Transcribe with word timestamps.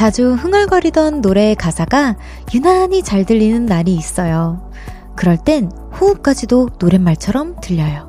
자주 0.00 0.32
흥얼거리던 0.32 1.20
노래의 1.20 1.54
가사가 1.56 2.16
유난히 2.54 3.02
잘 3.02 3.26
들리는 3.26 3.66
날이 3.66 3.94
있어요. 3.94 4.66
그럴 5.14 5.36
땐 5.36 5.70
호흡까지도 6.00 6.70
노랫말처럼 6.78 7.56
들려요. 7.60 8.08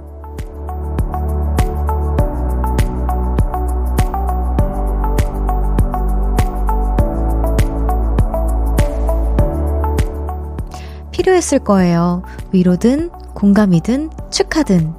필요했을 11.12 11.60
거예요. 11.60 12.24
위로든 12.54 13.10
공감이든 13.34 14.12
축하든. 14.30 14.94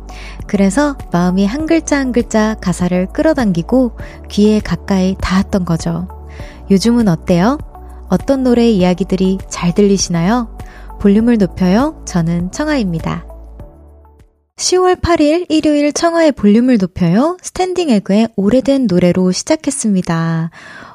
그래서 0.46 0.94
마음이 1.10 1.46
한 1.46 1.64
글자 1.64 1.96
한 1.96 2.12
글자 2.12 2.54
가사를 2.60 3.06
끌어당기고 3.14 3.92
귀에 4.28 4.60
가까이 4.60 5.16
닿았던 5.18 5.64
거죠. 5.64 6.21
요즘은 6.72 7.06
어때요? 7.06 7.58
어떤 8.08 8.42
노래의 8.44 8.78
이야기들이 8.78 9.36
잘 9.50 9.74
들리시나요? 9.74 10.56
볼륨을 11.02 11.36
높여요. 11.36 12.02
저는 12.06 12.50
청하입니다. 12.50 13.26
10월 14.56 14.98
8일 14.98 15.44
일요일 15.50 15.92
청하의 15.92 16.32
볼륨을 16.32 16.78
높여요. 16.78 17.36
스탠딩 17.42 17.90
에그의 17.90 18.28
오래된 18.36 18.86
노래로 18.86 19.32
시작했습니다. 19.32 20.50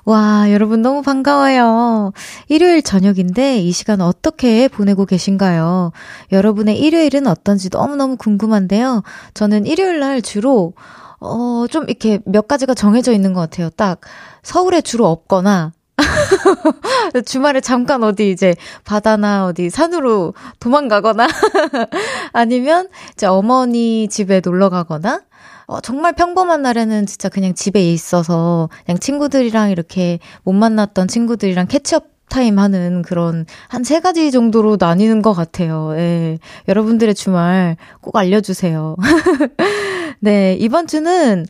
와, 0.05 0.51
여러분 0.51 0.81
너무 0.81 1.03
반가워요. 1.03 2.11
일요일 2.47 2.81
저녁인데 2.81 3.59
이 3.59 3.71
시간 3.71 4.01
어떻게 4.01 4.67
보내고 4.67 5.05
계신가요? 5.05 5.91
여러분의 6.31 6.79
일요일은 6.79 7.27
어떤지 7.27 7.69
너무너무 7.71 8.15
궁금한데요. 8.17 9.03
저는 9.35 9.67
일요일 9.67 9.99
날 9.99 10.23
주로 10.23 10.73
어, 11.19 11.65
좀 11.69 11.83
이렇게 11.87 12.19
몇 12.25 12.47
가지가 12.47 12.73
정해져 12.73 13.11
있는 13.11 13.33
것 13.33 13.41
같아요. 13.41 13.69
딱 13.71 14.01
서울에 14.43 14.81
주로 14.81 15.07
없거나 15.07 15.73
주말에 17.25 17.59
잠깐 17.59 18.03
어디 18.03 18.29
이제 18.29 18.55
바다나 18.85 19.47
어디 19.47 19.69
산으로 19.69 20.33
도망가거나 20.59 21.27
아니면 22.33 22.87
이제 23.13 23.25
어머니 23.25 24.07
집에 24.07 24.41
놀러 24.43 24.69
가거나 24.69 25.21
어, 25.65 25.81
정말 25.81 26.13
평범한 26.13 26.61
날에는 26.61 27.05
진짜 27.07 27.27
그냥 27.29 27.53
집에 27.53 27.91
있어서 27.91 28.69
그냥 28.85 28.99
친구들이랑 28.99 29.71
이렇게 29.71 30.19
못 30.43 30.53
만났던 30.53 31.07
친구들이랑 31.09 31.67
catch-up 31.67 32.16
time 32.29 32.59
하는 32.59 33.01
그런 33.03 33.45
한 33.69 33.83
세 33.83 33.99
가지 34.01 34.31
정도로 34.31 34.77
나뉘는 34.79 35.21
것 35.21 35.33
같아요. 35.33 35.93
예. 35.97 36.39
여러분들의 36.67 37.15
주말 37.15 37.77
꼭 38.01 38.15
알려주세요. 38.17 38.95
네, 40.19 40.55
이번 40.59 40.87
주는 40.87 41.45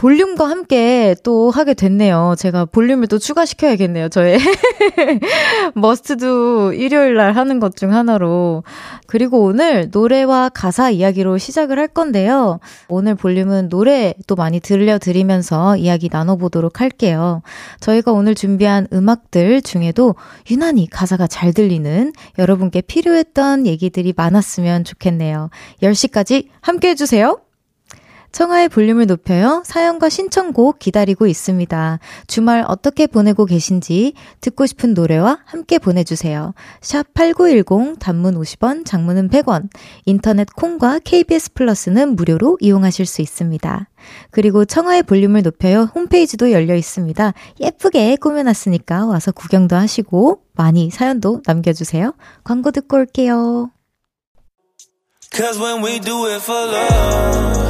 볼륨과 0.00 0.48
함께 0.48 1.14
또 1.22 1.50
하게 1.50 1.74
됐네요. 1.74 2.34
제가 2.38 2.64
볼륨을 2.64 3.06
또 3.06 3.18
추가시켜야겠네요. 3.18 4.08
저의 4.08 4.38
머스트도 5.76 6.72
일요일 6.72 7.16
날 7.16 7.36
하는 7.36 7.60
것 7.60 7.76
중 7.76 7.92
하나로. 7.92 8.64
그리고 9.06 9.42
오늘 9.42 9.90
노래와 9.92 10.48
가사 10.54 10.88
이야기로 10.88 11.36
시작을 11.36 11.78
할 11.78 11.86
건데요. 11.86 12.60
오늘 12.88 13.14
볼륨은 13.14 13.68
노래 13.68 14.14
또 14.26 14.36
많이 14.36 14.58
들려드리면서 14.58 15.76
이야기 15.76 16.08
나눠보도록 16.10 16.80
할게요. 16.80 17.42
저희가 17.80 18.12
오늘 18.12 18.34
준비한 18.34 18.86
음악들 18.94 19.60
중에도 19.60 20.14
유난히 20.50 20.88
가사가 20.88 21.26
잘 21.26 21.52
들리는 21.52 22.12
여러분께 22.38 22.80
필요했던 22.80 23.66
얘기들이 23.66 24.14
많았으면 24.16 24.84
좋겠네요. 24.84 25.50
10시까지 25.82 26.46
함께 26.62 26.88
해주세요. 26.88 27.38
청하의 28.32 28.68
볼륨을 28.68 29.06
높여요. 29.06 29.62
사연과 29.64 30.08
신청곡 30.08 30.78
기다리고 30.78 31.26
있습니다. 31.26 31.98
주말 32.26 32.64
어떻게 32.66 33.06
보내고 33.06 33.44
계신지 33.44 34.14
듣고 34.40 34.66
싶은 34.66 34.94
노래와 34.94 35.40
함께 35.44 35.78
보내주세요. 35.78 36.54
샵 36.80 37.12
8910 37.14 37.98
단문 37.98 38.34
50원, 38.40 38.84
장문은 38.86 39.28
100원. 39.30 39.68
인터넷 40.04 40.48
콩과 40.54 41.00
KBS 41.00 41.52
플러스는 41.54 42.16
무료로 42.16 42.58
이용하실 42.60 43.06
수 43.06 43.22
있습니다. 43.22 43.88
그리고 44.30 44.64
청하의 44.64 45.02
볼륨을 45.02 45.42
높여요. 45.42 45.90
홈페이지도 45.94 46.52
열려 46.52 46.74
있습니다. 46.74 47.34
예쁘게 47.60 48.16
꾸며놨으니까 48.16 49.06
와서 49.06 49.32
구경도 49.32 49.76
하시고 49.76 50.42
많이 50.54 50.90
사연도 50.90 51.42
남겨주세요. 51.46 52.14
광고 52.44 52.70
듣고 52.70 52.96
올게요. 52.96 53.70
Cause 55.32 55.60
when 55.60 55.84
we 55.84 56.00
do 56.00 56.26
it 56.26 56.42
for 56.42 56.66
love. 56.66 57.69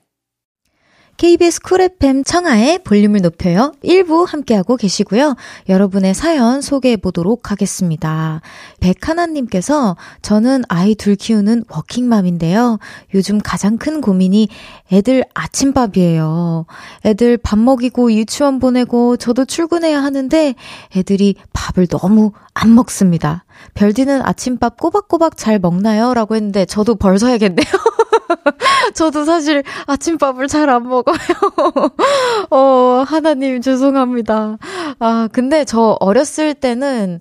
KBS 1.21 1.61
쿨 1.61 1.81
FM 1.81 2.23
청하의 2.23 2.79
볼륨을 2.83 3.21
높여요. 3.21 3.73
1부 3.83 4.25
함께하고 4.25 4.75
계시고요. 4.75 5.35
여러분의 5.69 6.15
사연 6.15 6.61
소개해 6.61 6.97
보도록 6.97 7.51
하겠습니다. 7.51 8.41
백하나님께서 8.79 9.97
저는 10.23 10.63
아이 10.67 10.95
둘 10.95 11.15
키우는 11.15 11.65
워킹맘인데요. 11.69 12.79
요즘 13.13 13.37
가장 13.37 13.77
큰 13.77 14.01
고민이 14.01 14.49
애들 14.91 15.23
아침밥이에요. 15.35 16.65
애들 17.05 17.37
밥 17.37 17.59
먹이고 17.59 18.11
유치원 18.13 18.57
보내고 18.57 19.15
저도 19.15 19.45
출근해야 19.45 20.01
하는데 20.01 20.55
애들이 20.97 21.35
밥을 21.53 21.85
너무 21.85 22.31
안 22.55 22.73
먹습니다. 22.73 23.45
별디는 23.75 24.23
아침밥 24.23 24.79
꼬박꼬박 24.79 25.37
잘 25.37 25.59
먹나요? 25.59 26.15
라고 26.15 26.35
했는데 26.35 26.65
저도 26.65 26.95
벌써 26.95 27.27
해야겠네요. 27.27 27.67
저도 28.95 29.25
사실 29.25 29.63
아침밥을 29.87 30.47
잘 30.47 30.69
안 30.69 30.87
먹어요. 30.87 31.17
어, 32.51 33.03
하나님 33.05 33.61
죄송합니다. 33.61 34.57
아, 34.99 35.27
근데 35.31 35.65
저 35.65 35.97
어렸을 35.99 36.53
때는 36.53 37.19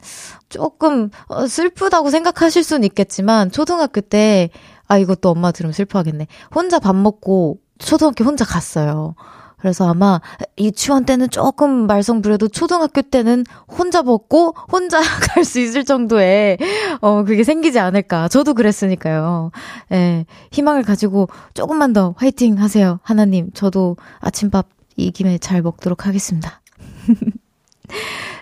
조금 0.49 1.11
어, 1.29 1.47
슬프다고 1.47 2.11
생각하실 2.11 2.63
수는 2.63 2.85
있겠지만 2.85 3.51
초등학교 3.51 4.01
때 4.01 4.51
아, 4.89 4.99
이것도 4.99 5.31
엄마 5.31 5.53
들으면 5.53 5.73
슬퍼하겠네. 5.73 6.27
혼자 6.55 6.79
밥 6.79 6.95
먹고 6.97 7.59
초등학교 7.79 8.25
혼자 8.25 8.45
갔어요. 8.45 9.15
그래서 9.61 9.89
아마 9.89 10.21
유치원 10.59 11.05
때는 11.05 11.31
조금 11.31 11.87
말썽 11.87 12.23
부려도 12.23 12.49
초등학교 12.49 13.03
때는 13.03 13.45
혼자 13.69 14.03
먹고 14.03 14.55
혼자 14.71 15.01
갈 15.35 15.45
수 15.45 15.61
있을 15.61 15.85
정도의 15.85 16.59
어 17.01 17.25
그게 17.25 17.45
생기지 17.45 17.79
않을까. 17.79 18.29
저도 18.29 18.55
그랬으니까요. 18.55 19.51
예. 19.93 20.27
희망을 20.53 20.83
가지고 20.83 21.29
조금만 21.55 21.93
더 21.93 22.15
화이팅 22.19 22.59
하세요. 22.61 23.01
하나님. 23.03 23.51
저도 23.53 23.97
아침밥 24.21 24.69
이 24.97 25.11
김에 25.11 25.39
잘 25.39 25.63
먹도록 25.63 26.07
하겠습니다. 26.07 26.61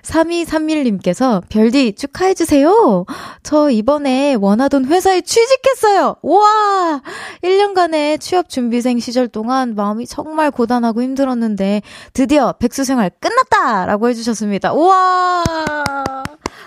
3231님께서 0.02 1.42
별디 1.48 1.94
축하해주세요. 1.94 3.04
저 3.42 3.70
이번에 3.70 4.34
원하던 4.34 4.86
회사에 4.86 5.20
취직했어요. 5.20 6.16
와! 6.22 7.02
1년간의 7.42 8.20
취업 8.20 8.48
준비생 8.48 8.98
시절 9.00 9.28
동안 9.28 9.74
마음이 9.74 10.06
정말 10.06 10.50
고단하고 10.50 11.02
힘들었는데 11.02 11.82
드디어 12.12 12.52
백수생활 12.52 13.10
끝났다! 13.20 13.86
라고 13.86 14.08
해주셨습니다. 14.08 14.72
와! 14.72 15.44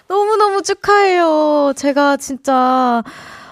너무너무 0.07 0.61
축하해요. 0.61 1.73
제가 1.75 2.17
진짜 2.17 3.01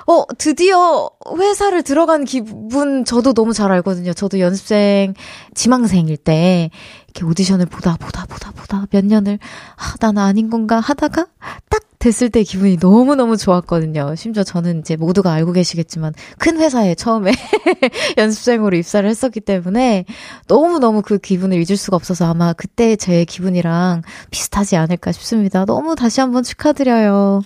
어, 0.10 0.26
드디어 0.40 1.12
회사를 1.38 1.84
들어간 1.84 2.26
기분 2.26 3.06
저도 3.06 3.34
너무 3.34 3.54
잘 3.54 3.72
알거든요. 3.72 4.12
저도 4.12 4.40
연습생, 4.40 5.14
지망생일 5.54 6.18
때 6.18 6.72
이렇게 7.04 7.26
오디션을 7.26 7.68
보다 7.68 7.96
보다 7.96 8.26
보다 8.26 8.52
보다 8.52 8.88
몇 8.90 9.06
년을 9.06 9.38
아, 9.76 9.96
난 10.00 10.18
아닌 10.18 10.50
건가 10.50 10.80
하다가 10.80 11.28
딱 11.70 11.84
됐을 12.00 12.30
때 12.30 12.44
기분이 12.44 12.78
너무너무 12.82 13.36
좋았거든요. 13.36 14.16
심지어 14.16 14.44
저는 14.44 14.80
이제 14.80 14.96
모두가 14.96 15.34
알고 15.34 15.52
계시겠지만 15.52 16.14
큰 16.38 16.58
회사에 16.58 16.96
처음에 16.96 17.32
연습생으로 18.18 18.78
입사를 18.78 19.08
했었기 19.08 19.42
때문에 19.42 20.06
너무너무 20.48 21.02
그 21.02 21.18
기분을 21.18 21.58
잊을 21.58 21.76
수가 21.76 21.98
없어서 21.98 22.30
아마 22.30 22.54
그때 22.54 22.96
제 22.96 23.26
기분이랑 23.26 24.04
비슷하지 24.32 24.78
않을까 24.78 25.12
싶습니다. 25.12 25.66
너무 25.66 25.96
다시 25.96 26.22
한번 26.22 26.44
축하드려요. 26.44 27.42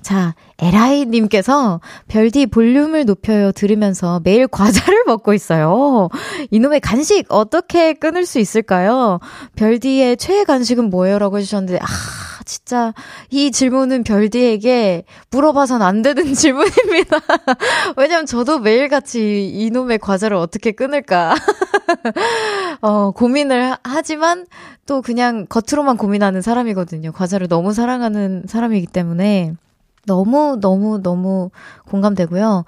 자, 0.00 0.34
에라이님께서 0.58 1.80
별디 2.08 2.46
볼륨을 2.46 3.04
높여요 3.04 3.52
들으면서 3.52 4.20
매일 4.24 4.48
과자를 4.48 5.04
먹고 5.06 5.34
있어요. 5.34 6.08
이놈의 6.50 6.80
간식 6.80 7.26
어떻게 7.28 7.92
끊을 7.92 8.26
수 8.26 8.38
있을까요? 8.38 9.20
별디의 9.54 10.16
최애 10.16 10.44
간식은 10.44 10.90
뭐예요? 10.90 11.18
라고 11.18 11.38
해주셨는데, 11.38 11.78
아, 11.78 11.86
진짜 12.52 12.92
이 13.30 13.50
질문은 13.50 14.04
별디에게 14.04 15.04
물어봐선 15.30 15.80
안 15.80 16.02
되는 16.02 16.22
질문입니다. 16.34 17.18
왜냐면 17.96 18.26
저도 18.26 18.58
매일같이 18.58 19.48
이놈의 19.48 19.98
과자를 19.98 20.36
어떻게 20.36 20.72
끊을까. 20.72 21.34
어, 22.82 23.12
고민을 23.12 23.76
하지만 23.82 24.46
또 24.84 25.00
그냥 25.00 25.46
겉으로만 25.48 25.96
고민하는 25.96 26.42
사람이거든요. 26.42 27.12
과자를 27.12 27.48
너무 27.48 27.72
사랑하는 27.72 28.44
사람이기 28.46 28.86
때문에 28.88 29.54
너무, 30.04 30.58
너무, 30.60 31.00
너무 31.02 31.50
공감되고요. 31.88 32.64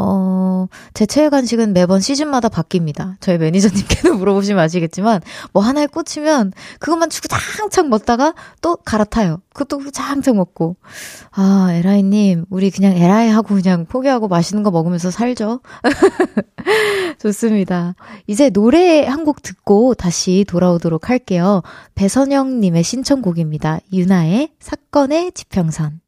어, 0.00 0.68
제 0.94 1.06
최애 1.06 1.28
간식은 1.28 1.72
매번 1.72 2.00
시즌마다 2.00 2.48
바뀝니다. 2.48 3.14
저희 3.20 3.38
매니저님께도 3.38 4.14
물어보시면 4.18 4.62
아시겠지만, 4.62 5.20
뭐 5.52 5.62
하나에 5.62 5.86
꽂히면 5.86 6.52
그것만 6.78 7.10
주구장창 7.10 7.88
먹다가 7.88 8.34
또 8.62 8.76
갈아타요. 8.76 9.40
그것도 9.52 9.80
후장창 9.80 10.36
먹고. 10.36 10.76
아, 11.32 11.68
에라이님, 11.72 12.44
우리 12.50 12.70
그냥 12.70 12.96
에라이 12.96 13.28
하고 13.28 13.54
그냥 13.54 13.86
포기하고 13.86 14.28
맛있는 14.28 14.62
거 14.62 14.70
먹으면서 14.70 15.10
살죠. 15.10 15.60
좋습니다. 17.18 17.94
이제 18.26 18.50
노래 18.50 19.04
한 19.06 19.28
곡 19.28 19.42
듣고 19.42 19.92
다시 19.92 20.46
돌아오도록 20.48 21.10
할게요. 21.10 21.60
배선영님의 21.96 22.82
신청곡입니다. 22.82 23.80
유나의 23.92 24.52
사건의 24.58 25.32
지평선. 25.32 26.00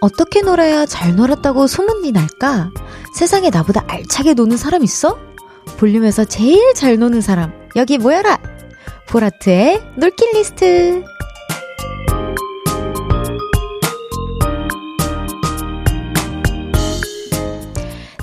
어떻게 0.00 0.40
놀아야 0.40 0.86
잘 0.86 1.14
놀았다고 1.14 1.66
소문이 1.66 2.12
날까? 2.12 2.70
세상에 3.14 3.50
나보다 3.50 3.84
알차게 3.86 4.34
노는 4.34 4.56
사람 4.56 4.82
있어? 4.82 5.18
볼륨에서 5.76 6.24
제일 6.24 6.74
잘 6.74 6.98
노는 6.98 7.20
사람, 7.20 7.52
여기 7.76 7.98
모여라! 7.98 8.38
보라트의 9.08 9.82
놀킷 9.96 10.30
리스트! 10.34 11.04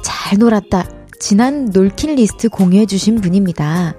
잘 0.04 0.40
놀았다. 0.40 0.90
지난 1.20 1.66
놀킷 1.66 2.16
리스트 2.16 2.50
공유해주신 2.50 3.22
분입니다. 3.22 3.96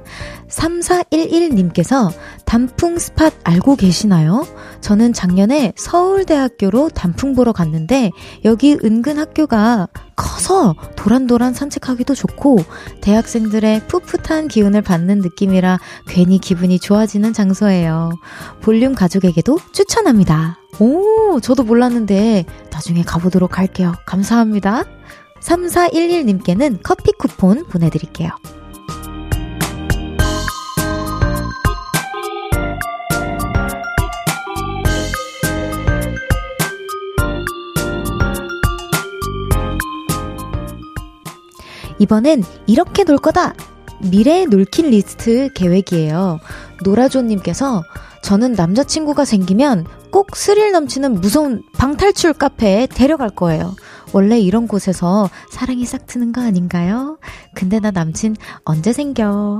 3411님께서 0.48 2.12
단풍 2.48 2.98
스팟 2.98 3.30
알고 3.44 3.76
계시나요? 3.76 4.46
저는 4.80 5.12
작년에 5.12 5.74
서울대학교로 5.76 6.88
단풍 6.88 7.34
보러 7.34 7.52
갔는데 7.52 8.10
여기 8.46 8.74
은근 8.82 9.18
학교가 9.18 9.86
커서 10.16 10.74
도란도란 10.96 11.52
산책하기도 11.52 12.14
좋고 12.14 12.56
대학생들의 13.02 13.86
풋풋한 13.88 14.48
기운을 14.48 14.80
받는 14.80 15.18
느낌이라 15.18 15.78
괜히 16.08 16.38
기분이 16.38 16.78
좋아지는 16.78 17.34
장소예요. 17.34 18.12
볼륨 18.62 18.94
가족에게도 18.94 19.58
추천합니다. 19.72 20.56
오, 20.80 21.40
저도 21.40 21.64
몰랐는데 21.64 22.46
나중에 22.72 23.02
가보도록 23.02 23.58
할게요. 23.58 23.92
감사합니다. 24.06 24.84
3411님께는 25.42 26.78
커피 26.82 27.12
쿠폰 27.12 27.66
보내드릴게요. 27.66 28.30
이번엔 41.98 42.44
이렇게 42.66 43.04
놀 43.04 43.18
거다! 43.18 43.54
미래의 44.00 44.46
놀킷 44.46 44.90
리스트 44.90 45.48
계획이에요. 45.54 46.38
노라조님께서 46.84 47.82
저는 48.22 48.52
남자친구가 48.52 49.24
생기면 49.24 49.86
꼭 50.10 50.36
스릴 50.36 50.72
넘치는 50.72 51.20
무서운 51.20 51.62
방탈출 51.76 52.34
카페에 52.34 52.86
데려갈 52.86 53.30
거예요. 53.30 53.74
원래 54.12 54.38
이런 54.38 54.68
곳에서 54.68 55.28
사랑이 55.50 55.84
싹 55.84 56.06
트는 56.06 56.32
거 56.32 56.40
아닌가요? 56.40 57.18
근데 57.54 57.80
나 57.80 57.90
남친 57.90 58.36
언제 58.64 58.92
생겨? 58.92 59.58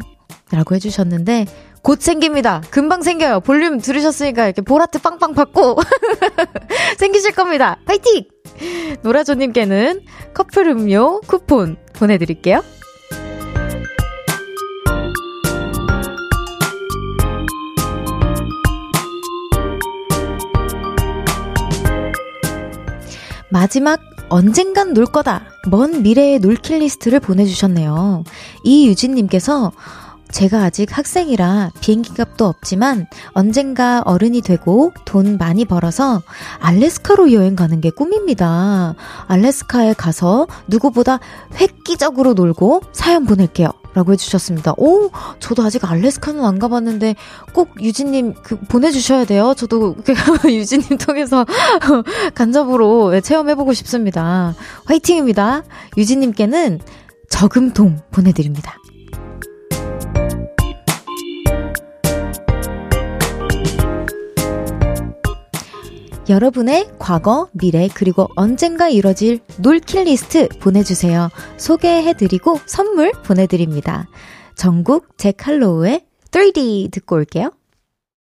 라고 0.51 0.75
해주셨는데, 0.75 1.47
곧 1.83 2.01
생깁니다. 2.01 2.63
금방 2.71 3.03
생겨요. 3.03 3.41
볼륨 3.41 3.79
들으셨으니까 3.81 4.47
이렇게 4.47 4.63
보라트 4.63 5.01
빵빵 5.01 5.35
받고 5.35 5.77
생기실 6.99 7.33
겁니다. 7.33 7.79
파이팅! 7.85 8.25
노라조님께는 9.03 10.01
커플 10.35 10.69
음료 10.69 11.21
쿠폰 11.21 11.77
보내드릴게요. 11.99 12.63
마지막 23.51 24.01
언젠간 24.29 24.93
놀 24.93 25.07
거다. 25.07 25.43
먼 25.71 26.03
미래의 26.03 26.39
놀킷 26.39 26.79
리스트를 26.79 27.19
보내주셨네요. 27.19 28.25
이유진님께서 28.63 29.73
제가 30.31 30.63
아직 30.63 30.97
학생이라 30.97 31.71
비행기 31.81 32.15
값도 32.15 32.45
없지만 32.47 33.07
언젠가 33.33 34.03
어른이 34.05 34.43
되고 34.43 34.93
돈 35.05 35.39
많이 35.39 35.65
벌어서 35.65 36.23
알래스카로 36.61 37.33
여행 37.33 37.57
가는 37.57 37.81
게 37.81 37.91
꿈입니다. 37.91 38.95
알래스카에 39.27 39.95
가서 39.95 40.47
누구보다 40.67 41.19
획기적으로 41.57 42.35
놀고 42.35 42.83
사연 42.93 43.25
보낼게요. 43.25 43.71
라고 43.95 44.13
해주셨습니다. 44.13 44.75
오, 44.77 45.11
저도 45.41 45.65
아직 45.65 45.91
알래스카는 45.91 46.45
안 46.45 46.59
가봤는데 46.61 47.17
꼭 47.53 47.83
유진님 47.83 48.35
그 48.45 48.57
보내주셔야 48.69 49.25
돼요. 49.25 49.55
저도 49.57 49.97
그 50.05 50.15
유진님 50.53 50.99
통해서 50.99 51.45
간접으로 52.37 53.21
체험해보고 53.21 53.73
싶습니다. 53.73 54.55
화이팅입니다. 54.85 55.65
유진님께는 55.97 56.81
저금통 57.29 57.99
보내드립니다. 58.13 58.77
여러분의 66.29 66.91
과거, 66.99 67.49
미래, 67.53 67.89
그리고 67.93 68.29
언젠가 68.37 68.89
이뤄질 68.89 69.41
놀킬 69.61 70.05
리스트 70.05 70.49
보내주세요. 70.61 71.31
소개해드리고 71.57 72.61
선물 72.67 73.13
보내드립니다. 73.13 74.09
전국 74.55 75.17
제칼로우의 75.17 76.05
3D 76.31 76.91
듣고 76.93 77.17
올게요. 77.17 77.53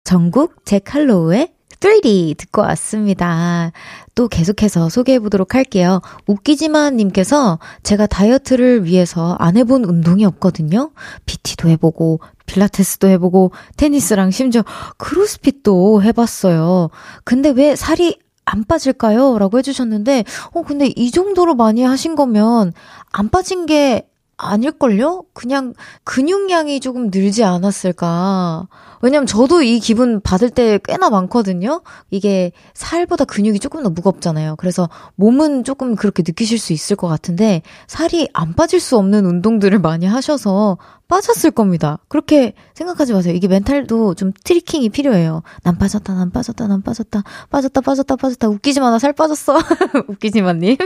전국 0.03 0.65
제칼로우의 0.65 1.53
3D 1.81 2.37
듣고 2.37 2.61
왔습니다. 2.61 3.71
또 4.13 4.27
계속해서 4.27 4.87
소개해 4.89 5.19
보도록 5.19 5.55
할게요. 5.55 5.99
웃기지만 6.27 6.95
님께서 6.95 7.59
제가 7.81 8.05
다이어트를 8.05 8.85
위해서 8.85 9.35
안 9.39 9.57
해본 9.57 9.85
운동이 9.85 10.23
없거든요. 10.25 10.91
PT도 11.25 11.69
해보고, 11.69 12.21
필라테스도 12.45 13.07
해보고, 13.07 13.51
테니스랑 13.77 14.29
심지어 14.31 14.63
크로스핏도 14.97 16.03
해봤어요. 16.03 16.89
근데 17.23 17.49
왜 17.49 17.75
살이 17.75 18.19
안 18.45 18.63
빠질까요? 18.63 19.39
라고 19.39 19.57
해주셨는데, 19.57 20.23
어, 20.53 20.61
근데 20.61 20.91
이 20.95 21.09
정도로 21.09 21.55
많이 21.55 21.83
하신 21.83 22.15
거면 22.15 22.73
안 23.11 23.29
빠진 23.29 23.65
게 23.65 24.07
아닐걸요? 24.41 25.23
그냥 25.33 25.73
근육량이 26.03 26.79
조금 26.79 27.09
늘지 27.11 27.43
않았을까. 27.43 28.67
왜냐면 29.03 29.25
저도 29.25 29.61
이 29.63 29.79
기분 29.79 30.21
받을 30.21 30.49
때 30.49 30.79
꽤나 30.83 31.09
많거든요? 31.09 31.81
이게 32.09 32.51
살보다 32.73 33.25
근육이 33.25 33.59
조금 33.59 33.83
더 33.83 33.89
무겁잖아요. 33.89 34.55
그래서 34.57 34.89
몸은 35.15 35.63
조금 35.63 35.95
그렇게 35.95 36.23
느끼실 36.25 36.59
수 36.59 36.73
있을 36.73 36.95
것 36.95 37.07
같은데 37.07 37.61
살이 37.87 38.27
안 38.33 38.53
빠질 38.55 38.79
수 38.79 38.97
없는 38.97 39.25
운동들을 39.25 39.77
많이 39.79 40.05
하셔서 40.05 40.77
빠졌을 41.07 41.51
겁니다. 41.51 41.99
그렇게 42.07 42.53
생각하지 42.73 43.13
마세요. 43.13 43.33
이게 43.35 43.47
멘탈도 43.47 44.13
좀 44.15 44.31
트리킹이 44.43 44.89
필요해요. 44.89 45.43
난 45.63 45.77
빠졌다, 45.77 46.13
난 46.13 46.31
빠졌다, 46.31 46.67
난 46.67 46.81
빠졌다, 46.81 47.23
빠졌다, 47.49 47.81
빠졌다, 47.81 48.15
빠졌다. 48.15 48.47
웃기지 48.49 48.79
마, 48.79 48.89
나 48.91 48.97
살 48.99 49.13
빠졌어. 49.13 49.57
웃기지 50.07 50.41
마님. 50.41 50.77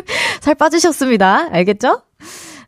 살 0.41 0.55
빠지셨습니다. 0.55 1.49
알겠죠? 1.51 2.01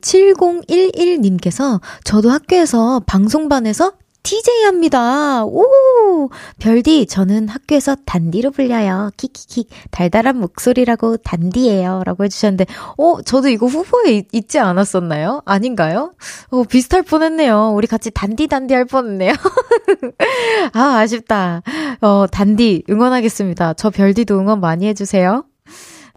7011님께서 0.01 1.81
저도 2.03 2.29
학교에서 2.29 3.01
방송반에서 3.05 3.93
TJ 4.23 4.63
합니다. 4.65 5.45
오! 5.45 6.29
별디, 6.59 7.05
저는 7.05 7.47
학교에서 7.47 7.95
단디로 8.05 8.51
불려요. 8.51 9.09
키키키. 9.15 9.67
달달한 9.89 10.37
목소리라고 10.39 11.15
단디예요. 11.15 12.01
라고 12.05 12.25
해주셨는데, 12.25 12.65
어, 12.97 13.21
저도 13.21 13.47
이거 13.47 13.67
후보에 13.67 14.23
있, 14.33 14.49
지 14.49 14.59
않았었나요? 14.59 15.43
아닌가요? 15.45 16.13
어, 16.49 16.63
비슷할 16.63 17.03
뻔 17.03 17.23
했네요. 17.23 17.71
우리 17.73 17.87
같이 17.87 18.11
단디 18.11 18.47
단디 18.47 18.73
할 18.73 18.83
뻔 18.83 19.07
했네요. 19.11 19.31
아, 20.73 20.97
아쉽다. 20.97 21.61
어, 22.01 22.25
단디 22.29 22.83
응원하겠습니다. 22.89 23.75
저 23.75 23.89
별디도 23.89 24.37
응원 24.37 24.59
많이 24.59 24.87
해주세요. 24.87 25.45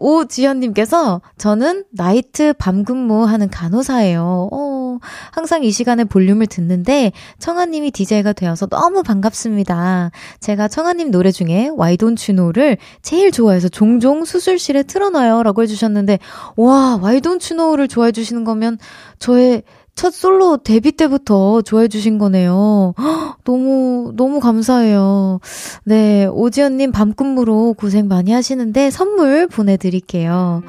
오지연님께서 0.01 1.21
저는 1.37 1.85
나이트 1.91 2.53
밤 2.57 2.83
근무하는 2.83 3.49
간호사예요. 3.49 4.49
어, 4.51 4.97
항상 5.31 5.63
이 5.63 5.71
시간에 5.71 6.03
볼륨을 6.03 6.47
듣는데 6.47 7.11
청아님이 7.37 7.91
DJ가 7.91 8.33
되어서 8.33 8.65
너무 8.65 9.03
반갑습니다. 9.03 10.09
제가 10.39 10.67
청아님 10.67 11.11
노래 11.11 11.31
중에 11.31 11.69
와이돈츄노를 11.75 12.77
제일 13.03 13.31
좋아해서 13.31 13.69
종종 13.69 14.25
수술실에 14.25 14.83
틀어놔요. 14.83 15.43
라고 15.43 15.61
해주셨는데, 15.61 16.17
와, 16.55 16.97
와이돈츄노를 17.01 17.87
좋아해 17.87 18.11
주시는 18.11 18.43
거면 18.43 18.79
저의 19.19 19.61
첫 19.95 20.13
솔로 20.13 20.57
데뷔 20.57 20.91
때부터 20.91 21.61
좋아해 21.61 21.87
주신 21.87 22.17
거네요. 22.17 22.93
너무, 23.43 24.13
너무 24.15 24.39
감사해요. 24.39 25.39
네, 25.83 26.25
오지연 26.25 26.77
님 26.77 26.91
밤근무로 26.91 27.75
고생 27.77 28.07
많이 28.07 28.31
하시는데 28.31 28.89
선물 28.89 29.47
보내 29.47 29.77
드릴게요. 29.77 30.63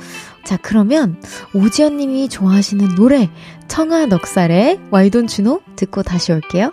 자, 0.45 0.57
그러면 0.57 1.21
오지연 1.55 1.97
님이 1.97 2.29
좋아하시는 2.29 2.95
노래, 2.97 3.31
청아 3.69 4.07
넉살의 4.07 4.81
와이돈추노 4.91 5.61
듣고 5.77 6.03
다시 6.03 6.33
올게요. 6.33 6.73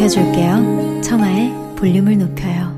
높여줄게요. 0.00 1.02
청하의 1.02 1.52
볼륨을 1.76 2.18
높여요. 2.18 2.70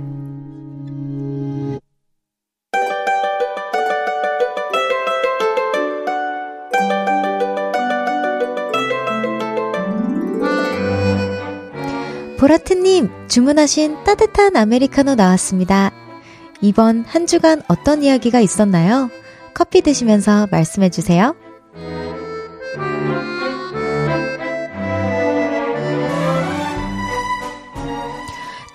보라트님, 12.38 13.08
주문하신 13.28 14.02
따뜻한 14.02 14.56
아메리카노 14.56 15.14
나왔습니다. 15.14 15.92
이번 16.60 17.04
한 17.06 17.28
주간 17.28 17.62
어떤 17.68 18.02
이야기가 18.02 18.40
있었나요? 18.40 19.10
커피 19.54 19.82
드시면서 19.82 20.48
말씀해주세요. 20.50 21.36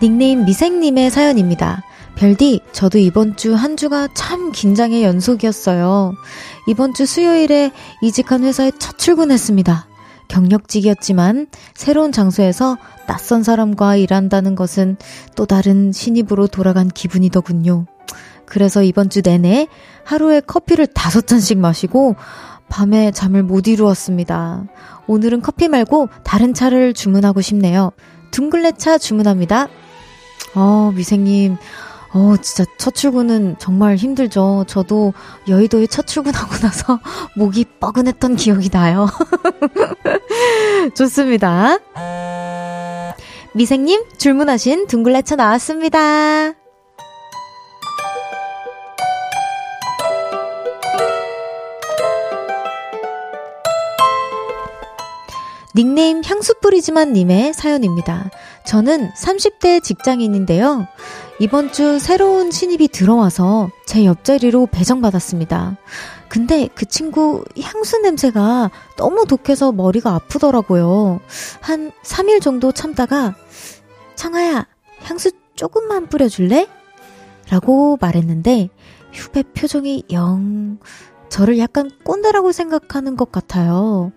닉네임 0.02 0.46
미생님의 0.46 1.10
사연입니다. 1.10 1.84
별디, 2.16 2.62
저도 2.72 2.98
이번 3.00 3.36
주 3.36 3.54
한 3.56 3.78
주가 3.78 4.08
참 4.14 4.52
긴장의 4.52 5.04
연속이었어요. 5.04 6.14
이번 6.68 6.94
주 6.94 7.06
수요일에 7.06 7.72
이직한 8.02 8.44
회사에 8.44 8.72
첫 8.80 8.98
출근했습니다. 8.98 9.88
경력직이었지만 10.28 11.48
새로운 11.74 12.12
장소에서 12.12 12.78
낯선 13.08 13.44
사람과 13.44 13.96
일한다는 13.96 14.56
것은 14.56 14.98
또 15.36 15.46
다른 15.46 15.92
신입으로 15.92 16.48
돌아간 16.48 16.90
기분이더군요. 16.90 17.86
그래서 18.46 18.84
이번 18.84 19.10
주 19.10 19.22
내내 19.22 19.68
하루에 20.04 20.42
커피를 20.42 20.88
다섯 20.88 21.28
잔씩 21.28 21.58
마시고 21.58 22.16
밤에 22.70 23.12
잠을 23.12 23.44
못 23.44 23.68
이루었습니다. 23.68 24.66
오늘은 25.08 25.42
커피 25.42 25.68
말고 25.70 26.10
다른 26.24 26.54
차를 26.54 26.94
주문하고 26.94 27.42
싶네요. 27.42 27.92
둥글레차 28.32 28.98
주문합니다. 28.98 29.68
어, 30.56 30.92
미생님. 30.96 31.58
어, 32.14 32.36
진짜 32.42 32.66
첫 32.78 32.96
출근은 32.96 33.58
정말 33.60 33.96
힘들죠. 33.96 34.66
저도 34.68 35.14
여의도에 35.48 35.88
첫 35.88 36.08
출근하고 36.08 36.56
나서 36.66 37.00
목이 37.36 37.66
뻐근했던 37.80 38.36
기억이 38.38 38.70
나요. 38.70 39.08
좋습니다. 40.96 41.78
미생님, 43.54 44.04
주문하신 44.18 44.88
둥글레차 44.88 45.36
나왔습니다. 45.36 46.54
닉네임 55.78 56.24
향수 56.26 56.56
뿌리지만 56.60 57.14
님의 57.14 57.54
사연입니다. 57.54 58.32
저는 58.66 59.12
30대 59.14 59.84
직장인인데요. 59.84 60.88
이번 61.40 61.72
주 61.72 62.00
새로운 62.00 62.50
신입이 62.50 62.88
들어와서 62.88 63.70
제 63.86 64.04
옆자리로 64.04 64.70
배정받았습니다. 64.72 65.78
근데 66.30 66.68
그 66.74 66.88
친구 66.88 67.46
향수 67.62 68.00
냄새가 68.00 68.72
너무 68.98 69.28
독해서 69.28 69.72
머리가 69.72 70.16
아프더라고요. 70.16 71.20
한 71.62 71.92
3일 72.04 72.42
정도 72.42 72.72
참다가 72.72 73.36
청아야, 74.16 74.66
향수 75.04 75.30
조금만 75.54 76.08
뿌려줄래? 76.08 76.68
라고 77.52 78.00
말했는데 78.02 78.70
후배 79.14 79.44
표정이 79.44 80.06
영 80.12 80.80
저를 81.30 81.60
약간 81.60 81.92
꼰대라고 82.04 82.52
생각하는 82.52 83.16
것 83.16 83.32
같아요. 83.32 84.12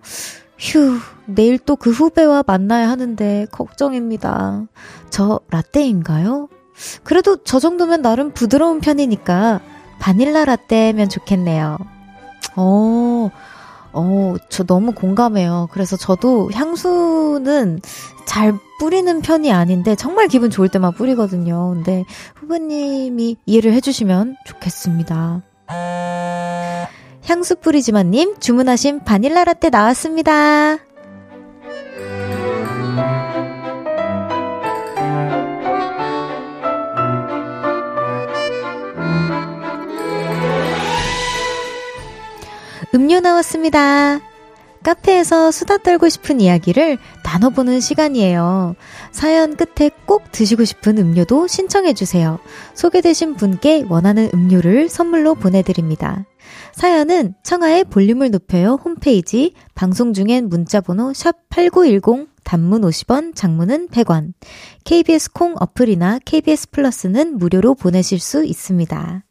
휴, 0.61 0.99
내일 1.25 1.57
또 1.57 1.75
그 1.75 1.89
후배와 1.89 2.43
만나야 2.45 2.87
하는데 2.89 3.47
걱정입니다. 3.51 4.67
저 5.09 5.39
라떼인가요? 5.49 6.49
그래도 7.03 7.37
저 7.43 7.59
정도면 7.59 8.01
나름 8.01 8.31
부드러운 8.31 8.79
편이니까 8.79 9.59
바닐라 9.99 10.45
라떼면 10.45 11.09
좋겠네요. 11.09 11.77
어, 12.55 13.31
어, 13.93 14.35
저 14.49 14.63
너무 14.63 14.91
공감해요. 14.93 15.69
그래서 15.71 15.97
저도 15.97 16.51
향수는 16.53 17.81
잘 18.25 18.53
뿌리는 18.79 19.21
편이 19.21 19.51
아닌데 19.51 19.95
정말 19.95 20.27
기분 20.27 20.49
좋을 20.51 20.69
때만 20.69 20.93
뿌리거든요. 20.93 21.71
근데 21.73 22.05
후배님이 22.35 23.37
이해를 23.45 23.73
해주시면 23.73 24.35
좋겠습니다. 24.45 25.41
향수 27.25 27.55
뿌리지마님 27.55 28.39
주문하신 28.39 29.03
바닐라 29.03 29.43
라떼 29.43 29.69
나왔습니다. 29.69 30.79
음료 42.93 43.19
나왔습니다. 43.21 44.19
카페에서 44.83 45.51
수다 45.51 45.77
떨고 45.77 46.09
싶은 46.09 46.41
이야기를 46.41 46.97
나눠보는 47.23 47.79
시간이에요. 47.79 48.75
사연 49.11 49.55
끝에 49.55 49.91
꼭 50.05 50.31
드시고 50.31 50.65
싶은 50.65 50.97
음료도 50.97 51.47
신청해주세요. 51.47 52.39
소개되신 52.73 53.35
분께 53.35 53.85
원하는 53.87 54.29
음료를 54.33 54.89
선물로 54.89 55.35
보내드립니다. 55.35 56.25
사연은 56.73 57.35
청하의 57.43 57.85
볼륨을 57.85 58.31
높여요 58.31 58.79
홈페이지 58.83 59.53
방송 59.75 60.13
중엔 60.13 60.49
문자번호 60.49 61.13
샵 61.13 61.49
8910 61.49 62.31
단문 62.43 62.81
50원, 62.81 63.35
장문은 63.35 63.89
100원. 63.89 64.33
KBS 64.83 65.31
콩 65.31 65.55
어플이나 65.57 66.19
KBS 66.25 66.71
플러스는 66.71 67.37
무료로 67.37 67.75
보내실 67.75 68.19
수 68.19 68.43
있습니다. 68.43 69.23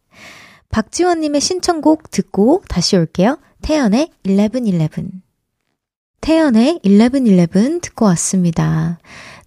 박지원님의 0.71 1.41
신청곡 1.41 2.11
듣고 2.11 2.63
다시 2.69 2.97
올게요. 2.97 3.39
태연의 3.63 4.11
1111. 4.23 5.11
태연의 6.21 6.81
1111 6.85 7.81
듣고 7.81 8.07
왔습니다. 8.07 8.99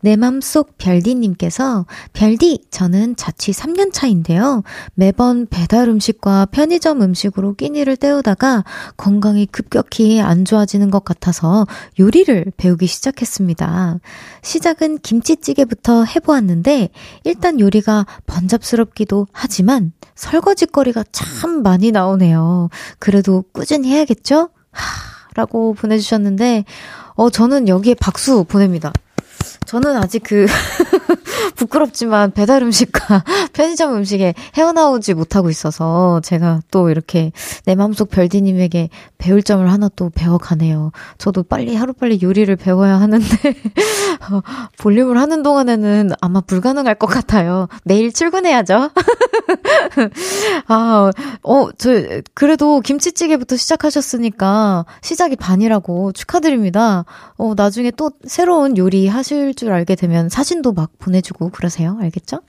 내 0.04 0.18
맘속 0.18 0.78
별디님께서 0.78 1.86
별디 2.12 2.66
저는 2.70 3.16
자취 3.16 3.54
3년 3.54 3.94
차인데요. 3.94 4.62
매번 4.96 5.48
배달 5.48 5.88
음식과 5.88 6.48
편의점 6.48 7.02
음식으로 7.02 7.54
끼니를 7.54 7.96
때우다가 7.96 8.66
건강이 8.98 9.46
급격히 9.46 10.20
안 10.20 10.44
좋아지는 10.44 10.92
것 10.92 11.06
같아서 11.06 11.66
요리를 12.02 12.52
배우기 12.58 12.86
시작했습니다. 12.86 14.00
시작은 14.42 14.98
김치찌개부터 14.98 16.04
해보았는데 16.04 16.90
일단 17.24 17.62
요리가 17.62 18.06
번잡스럽기도 18.28 19.28
하지만 19.32 19.94
설거지거리가 20.16 21.06
참 21.14 21.64
많이 21.64 21.94
나오네요. 21.94 22.70
그래도 23.00 23.46
꾸준히 23.54 23.90
해야겠죠? 23.92 24.50
하, 24.72 25.14
라고 25.36 25.74
보내주셨는데, 25.74 26.66
어, 27.16 27.30
저는 27.30 27.68
여기에 27.68 27.96
박수 27.96 28.44
보냅니다. 28.44 28.92
저는 29.65 29.98
아직 29.98 30.24
그 30.24 30.46
부끄럽지만 31.56 32.32
배달 32.32 32.64
음식과 32.64 33.24
편의점 33.54 33.96
음식에 33.96 34.34
헤어나오지 34.56 35.14
못하고 35.14 35.50
있어서 35.50 36.22
제가 36.24 36.62
또 36.72 36.90
이렇게 36.90 37.32
내 37.66 37.76
마음속 37.76 38.10
별디님에게 38.10 38.90
배울 39.18 39.44
점을 39.44 39.70
하나 39.72 39.90
또 39.96 40.10
배워가네요. 40.10 40.92
저도 41.18 41.44
빨리 41.44 41.76
하루빨리 41.76 42.20
요리를 42.22 42.54
배워야 42.56 43.00
하는데, 43.00 43.26
어, 44.32 44.42
볼륨을 44.80 45.18
하는 45.18 45.44
동안에는 45.44 46.12
아마 46.22 46.42
불가능할 46.42 46.96
것 46.96 47.08
같아요. 47.08 47.68
매일 47.84 48.12
출근해야죠. 48.12 48.90
아, 50.68 51.12
어, 51.44 51.70
저, 51.78 51.92
그래도 52.34 52.82
김치찌개부터 52.82 53.56
시작하셨으니까 53.56 54.86
시작이 55.02 55.36
반이라고 55.36 56.12
축하드립니다. 56.12 57.06
어, 57.38 57.54
나중에 57.56 57.92
또 57.92 58.12
새로운 58.26 58.78
요리 58.78 59.08
하실 59.08 59.54
줄 59.54 59.72
알게 59.72 59.96
되면 59.96 60.30
사진도 60.30 60.74
막 60.74 60.92
보내주고 61.00 61.33
그러세요. 61.50 61.98
알겠죠? 62.00 62.40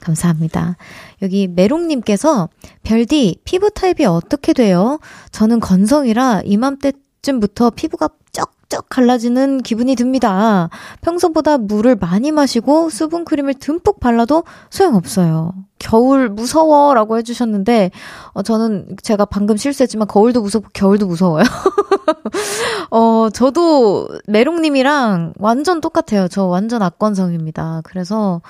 감사합니다. 0.00 0.76
여기 1.22 1.46
메롱님께서 1.46 2.48
별디 2.82 3.40
피부 3.44 3.70
타입이 3.70 4.04
어떻게 4.04 4.52
돼요? 4.52 4.98
저는 5.30 5.60
건성이라 5.60 6.42
이맘때쯤부터 6.44 7.70
피부가 7.70 8.08
쩍쩍 8.32 8.88
갈라지는 8.88 9.62
기분이 9.62 9.94
듭니다. 9.94 10.70
평소보다 11.00 11.58
물을 11.58 11.96
많이 11.96 12.32
마시고 12.32 12.90
수분크림을 12.90 13.54
듬뿍 13.54 14.00
발라도 14.00 14.44
소용없어요. 14.70 15.54
겨울 15.80 16.28
무서워 16.28 16.94
라고 16.94 17.18
해주셨는데, 17.18 17.90
어, 18.34 18.42
저는 18.42 18.96
제가 19.02 19.24
방금 19.24 19.56
실수했지만 19.56 20.06
거울도 20.06 20.42
무섭고 20.42 20.68
겨울도 20.72 21.06
무서워요. 21.06 21.42
어, 22.92 23.28
저도 23.32 24.08
메롱님이랑 24.28 25.32
완전 25.38 25.80
똑같아요. 25.80 26.28
저 26.28 26.44
완전 26.44 26.82
악건성입니다. 26.82 27.80
그래서, 27.82 28.42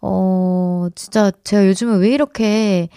어, 0.00 0.88
진짜 0.94 1.32
제가 1.42 1.66
요즘에 1.66 1.96
왜 1.96 2.10
이렇게 2.10 2.88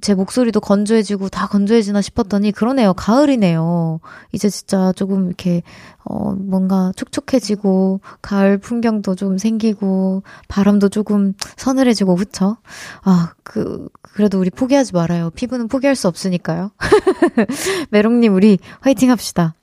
제 0.00 0.14
목소리도 0.14 0.60
건조해지고 0.60 1.28
다 1.28 1.46
건조해지나 1.48 2.00
싶었더니 2.00 2.52
그러네요. 2.52 2.94
가을이네요. 2.94 4.00
이제 4.32 4.48
진짜 4.48 4.92
조금 4.94 5.26
이렇게 5.26 5.62
어 6.04 6.32
뭔가 6.32 6.92
촉촉해지고 6.96 8.00
가을 8.22 8.58
풍경도 8.58 9.14
좀 9.16 9.38
생기고 9.38 10.22
바람도 10.48 10.88
조금 10.88 11.34
서늘해지고 11.56 12.16
그쵸? 12.16 12.56
아, 13.02 13.32
그 13.42 13.88
그래도 14.02 14.38
우리 14.38 14.50
포기하지 14.50 14.94
말아요. 14.94 15.30
피부는 15.30 15.68
포기할 15.68 15.96
수 15.96 16.08
없으니까요. 16.08 16.70
메롱님 17.90 18.34
우리 18.34 18.58
화이팅 18.80 19.10
합시다. 19.10 19.54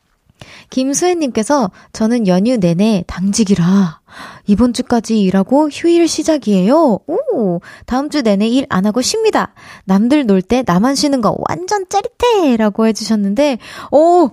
김수혜님께서 0.70 1.72
저는 1.94 2.28
연휴 2.28 2.58
내내 2.58 3.04
당직이라 3.08 4.00
이번 4.48 4.74
주까지 4.74 5.20
일하고 5.22 5.70
휴일 5.70 6.08
시작이에요. 6.08 7.00
오, 7.08 7.60
다음 7.86 8.10
주 8.10 8.22
내내 8.22 8.48
일 8.48 8.66
안 8.70 8.86
하고 8.86 9.02
쉽니다. 9.02 9.54
남들 9.86 10.26
놀 10.26 10.42
때 10.42 10.64
나만 10.66 10.96
쉬는 10.96 11.22
거 11.22 11.36
완전 11.50 11.86
짜릿해! 11.90 12.58
라고 12.58 12.86
해주셨는데, 12.88 13.58
오, 13.92 14.30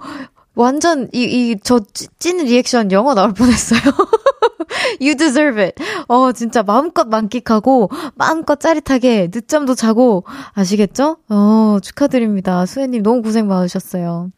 완전, 0.54 1.08
이, 1.12 1.22
이, 1.24 1.56
저찐 1.62 2.44
리액션 2.44 2.92
영어 2.92 3.14
나올 3.14 3.32
뻔했어요. 3.32 3.80
you 5.00 5.16
deserve 5.16 5.60
it. 5.62 5.82
어, 6.08 6.32
진짜 6.32 6.62
마음껏 6.62 7.06
만끽하고, 7.08 7.90
마음껏 8.14 8.58
짜릿하게, 8.60 9.30
늦잠도 9.32 9.74
자고, 9.74 10.24
아시겠죠? 10.52 11.16
어, 11.28 11.78
축하드립니다. 11.82 12.66
수혜님 12.66 13.02
너무 13.02 13.22
고생 13.22 13.48
많으셨어요. 13.48 14.30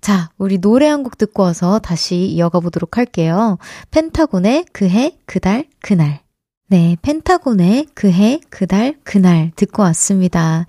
자, 0.00 0.30
우리 0.38 0.58
노래 0.58 0.86
한 0.88 1.02
곡 1.02 1.18
듣고 1.18 1.42
와서 1.42 1.78
다시 1.78 2.16
이어가 2.26 2.60
보도록 2.60 2.96
할게요. 2.98 3.58
펜타곤의 3.90 4.66
그해, 4.72 5.18
그달, 5.26 5.66
그날. 5.80 6.20
네, 6.68 6.96
펜타곤의 7.02 7.86
그해, 7.94 8.40
그달, 8.50 8.96
그날 9.04 9.52
듣고 9.56 9.82
왔습니다. 9.84 10.66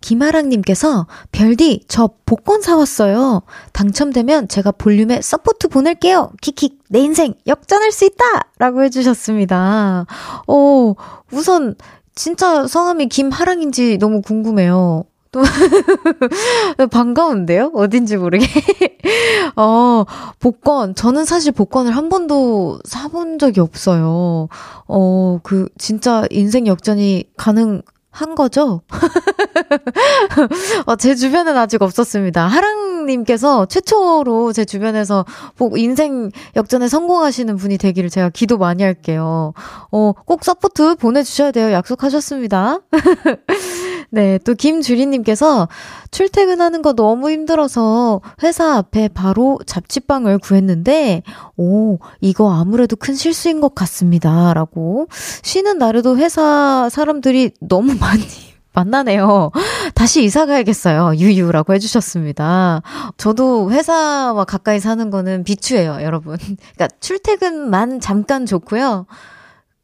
김아랑님께서 0.00 1.06
별디 1.30 1.84
저 1.88 2.10
복권 2.26 2.60
사왔어요. 2.60 3.42
당첨되면 3.72 4.48
제가 4.48 4.72
볼륨에 4.72 5.20
support 5.22 5.68
보낼게요. 5.68 6.32
킥킥 6.40 6.78
내 6.90 6.98
인생 7.00 7.34
역전할 7.46 7.92
수 7.92 8.04
있다 8.04 8.24
라고 8.58 8.82
해주셨습니다. 8.82 10.06
어 10.48 10.94
우선 11.30 11.76
진짜 12.16 12.66
성함이 12.66 13.06
김하랑인지 13.08 13.98
너무 13.98 14.22
궁금해요. 14.22 15.04
또 15.32 15.42
반가운데요? 16.90 17.72
어딘지 17.74 18.18
모르게. 18.18 18.46
어, 19.56 20.04
복권. 20.38 20.94
저는 20.94 21.24
사실 21.24 21.52
복권을 21.52 21.96
한 21.96 22.08
번도 22.10 22.80
사본 22.84 23.38
적이 23.38 23.60
없어요. 23.60 24.48
어, 24.86 25.40
그, 25.42 25.68
진짜 25.78 26.24
인생 26.30 26.66
역전이 26.66 27.24
가능, 27.36 27.82
한 28.12 28.34
거죠? 28.34 28.82
어, 30.84 30.96
제 30.96 31.14
주변엔 31.14 31.56
아직 31.56 31.80
없었습니다. 31.80 32.46
하랑님께서 32.46 33.64
최초로 33.64 34.52
제 34.52 34.66
주변에서 34.66 35.24
인생 35.76 36.30
역전에 36.54 36.88
성공하시는 36.88 37.56
분이 37.56 37.78
되기를 37.78 38.10
제가 38.10 38.28
기도 38.28 38.58
많이 38.58 38.82
할게요. 38.82 39.54
어, 39.90 40.12
꼭 40.26 40.44
support 40.44 40.96
보내주셔야 40.96 41.52
돼요. 41.52 41.72
약속하셨습니다. 41.72 42.80
네, 44.14 44.36
또 44.44 44.52
김주리님께서 44.52 45.68
출퇴근하는 46.10 46.82
거 46.82 46.92
너무 46.92 47.30
힘들어서 47.30 48.20
회사 48.42 48.76
앞에 48.76 49.08
바로 49.08 49.58
자취방을 49.64 50.36
구했는데, 50.38 51.22
오, 51.56 51.98
이거 52.20 52.52
아무래도 52.52 52.94
큰 52.94 53.14
실수인 53.14 53.62
것 53.62 53.74
같습니다. 53.74 54.52
라고. 54.52 55.06
쉬는 55.42 55.78
날에도 55.78 56.18
회사 56.18 56.90
사람들이 56.90 57.52
너무 57.62 57.94
많이 57.98 58.22
만나네요. 58.74 59.50
다시 59.94 60.22
이사 60.24 60.44
가야겠어요. 60.44 61.14
유유라고 61.16 61.72
해주셨습니다. 61.72 62.82
저도 63.16 63.70
회사와 63.70 64.44
가까이 64.44 64.78
사는 64.78 65.08
거는 65.08 65.44
비추예요, 65.44 66.02
여러분. 66.02 66.36
그러니까 66.76 66.88
출퇴근만 67.00 68.00
잠깐 68.00 68.44
좋고요. 68.44 69.06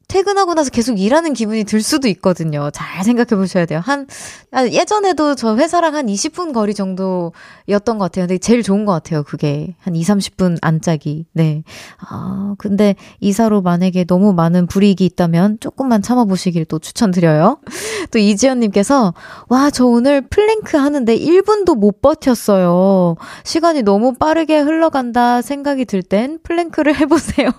퇴근하고 0.09 0.55
나서 0.55 0.71
계속 0.71 0.99
일하는 0.99 1.35
기분이 1.35 1.65
들 1.65 1.83
수도 1.83 2.09
있거든요. 2.09 2.71
잘 2.71 3.05
생각해 3.05 3.39
보셔야 3.39 3.67
돼요. 3.67 3.81
한, 3.85 4.07
아, 4.53 4.65
예전에도 4.67 5.35
저 5.35 5.55
회사랑 5.57 5.95
한 5.95 6.07
20분 6.07 6.55
거리 6.55 6.73
정도였던 6.73 7.99
것 7.99 8.05
같아요. 8.07 8.27
근데 8.27 8.39
제일 8.39 8.63
좋은 8.63 8.87
것 8.87 8.93
같아요. 8.93 9.23
그게. 9.23 9.77
한 9.81 9.95
2, 9.95 10.03
30분 10.03 10.57
안짝이. 10.63 11.27
네. 11.35 11.63
아, 12.09 12.55
근데 12.57 12.95
이사로 13.21 13.61
만약에 13.61 14.05
너무 14.05 14.33
많은 14.33 14.67
불이익이 14.67 15.05
있다면 15.05 15.59
조금만 15.61 16.01
참아보시길 16.01 16.65
또 16.65 16.79
추천드려요. 16.79 17.59
또 18.11 18.19
이지연님께서, 18.19 19.13
와, 19.51 19.69
저 19.69 19.85
오늘 19.85 20.23
플랭크 20.23 20.79
하는데 20.79 21.19
1분도 21.19 21.77
못 21.77 22.01
버텼어요. 22.01 23.17
시간이 23.45 23.83
너무 23.83 24.15
빠르게 24.15 24.59
흘러간다 24.59 25.43
생각이 25.43 25.85
들 25.85 26.03
땐 26.03 26.39
plank를 26.43 26.97
해보세요. 27.01 27.51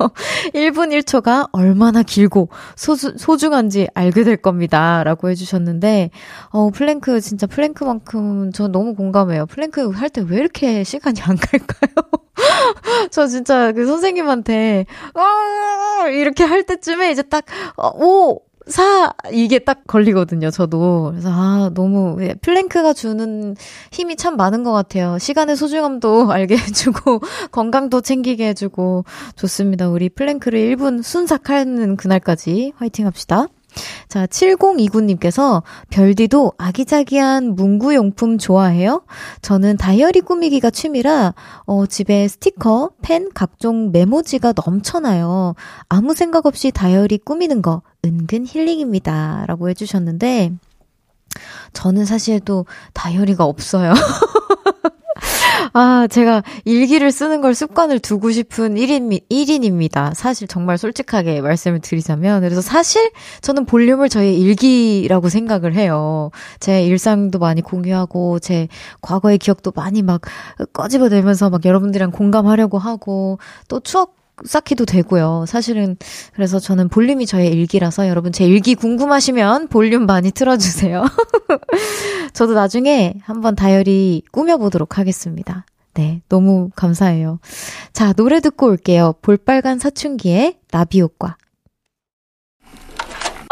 1분 0.55 0.89
1초가 1.03 1.49
얼마나 1.51 2.01
길고 2.01 2.38
크고 2.45 2.49
소주, 2.75 3.13
소중한지 3.17 3.87
알게 3.93 4.23
될 4.23 4.37
겁니다. 4.37 5.03
라고 5.03 5.29
해주셨는데, 5.29 6.11
어, 6.49 6.69
플랭크, 6.69 7.19
진짜 7.21 7.47
plank만큼 7.47 8.51
저 8.53 8.67
너무 8.67 8.95
공감해요. 8.95 9.45
플랭크 9.47 9.89
할 9.91 10.09
때 10.09 10.21
왜 10.21 10.37
이렇게 10.37 10.83
시간이 10.83 11.21
안 11.21 11.35
갈까요? 11.35 12.09
저 13.11 13.27
진짜 13.27 13.71
그 13.73 13.85
선생님한테, 13.85 14.85
아, 15.13 16.07
이렇게 16.09 16.43
할 16.43 16.63
때쯤에 16.63 17.11
이제 17.11 17.21
딱, 17.23 17.45
어, 17.77 17.89
오! 17.89 18.41
사 18.69 19.13
이게 19.31 19.59
딱 19.59 19.81
걸리거든요. 19.87 20.51
저도 20.51 21.09
그래서 21.11 21.29
아 21.31 21.71
너무 21.73 22.17
plank가 22.41 22.93
주는 22.93 23.55
힘이 23.91 24.15
참 24.15 24.37
많은 24.37 24.63
것 24.63 24.71
같아요. 24.71 25.17
시간의 25.17 25.55
소중함도 25.55 26.31
알게 26.31 26.55
해주고 26.55 27.21
건강도 27.51 28.01
챙기게 28.01 28.47
해주고 28.49 29.05
좋습니다. 29.35 29.89
우리 29.89 30.09
plank를 30.09 30.59
1분 30.75 31.03
순삭하는 31.03 31.97
그날까지 31.97 32.73
화이팅합시다. 32.77 33.47
자, 34.07 34.25
7029님께서 34.25 35.63
별디도 35.89 36.53
아기자기한 36.57 37.55
문구용품 37.55 38.37
좋아해요? 38.37 39.03
저는 39.41 39.77
다이어리 39.77 40.21
꾸미기가 40.21 40.69
취미라, 40.71 41.33
어, 41.65 41.85
집에 41.85 42.27
스티커, 42.27 42.91
펜, 43.01 43.29
각종 43.33 43.91
메모지가 43.91 44.53
넘쳐나요. 44.65 45.55
아무 45.87 46.13
생각 46.13 46.45
없이 46.45 46.71
다이어리 46.71 47.19
꾸미는 47.19 47.61
거 47.61 47.81
은근 48.03 48.45
힐링입니다. 48.47 49.45
라고 49.47 49.69
해주셨는데, 49.69 50.53
저는 51.73 52.05
사실 52.05 52.39
또 52.39 52.65
다이어리가 52.93 53.43
없어요. 53.43 53.93
아, 55.73 56.07
제가 56.09 56.43
일기를 56.65 57.11
쓰는 57.11 57.41
걸 57.41 57.53
습관을 57.53 57.99
두고 57.99 58.31
싶은 58.31 58.75
1인, 58.75 59.21
1인입니다. 59.29 60.13
사실 60.13 60.47
정말 60.47 60.77
솔직하게 60.77 61.41
말씀을 61.41 61.79
드리자면. 61.79 62.41
그래서 62.41 62.61
사실 62.61 63.11
저는 63.41 63.65
볼륨을 63.65 64.09
저의 64.09 64.39
일기라고 64.39 65.29
생각을 65.29 65.75
해요. 65.75 66.31
제 66.59 66.83
일상도 66.83 67.39
많이 67.39 67.61
공유하고, 67.61 68.39
제 68.39 68.67
과거의 69.01 69.37
기억도 69.37 69.71
많이 69.75 70.01
막 70.01 70.21
꺼집어내면서 70.73 71.49
막 71.49 71.65
여러분들이랑 71.65 72.11
공감하려고 72.11 72.77
하고, 72.77 73.39
또 73.67 73.79
추억 73.79 74.18
쌓기도 74.45 74.85
되고요. 74.85 75.45
사실은 75.47 75.97
그래서 76.33 76.59
저는 76.59 76.89
볼륨이 76.89 77.25
저의 77.25 77.51
일기라서 77.51 78.07
여러분 78.07 78.31
제 78.31 78.45
일기 78.45 78.75
궁금하시면 78.75 79.67
볼륨 79.67 80.05
많이 80.05 80.31
틀어주세요. 80.31 81.05
저도 82.33 82.53
나중에 82.53 83.15
한번 83.23 83.55
다이어리 83.55 84.23
꾸며보도록 84.31 84.97
하겠습니다. 84.97 85.65
네, 85.93 86.21
너무 86.29 86.69
감사해요. 86.75 87.39
자, 87.91 88.13
노래 88.13 88.39
듣고 88.39 88.67
올게요. 88.67 89.15
볼빨간 89.21 89.79
사춘기의 89.79 90.57
나비 90.71 91.01
효과. 91.01 91.35
1, 92.63 92.67
2, 93.47 93.49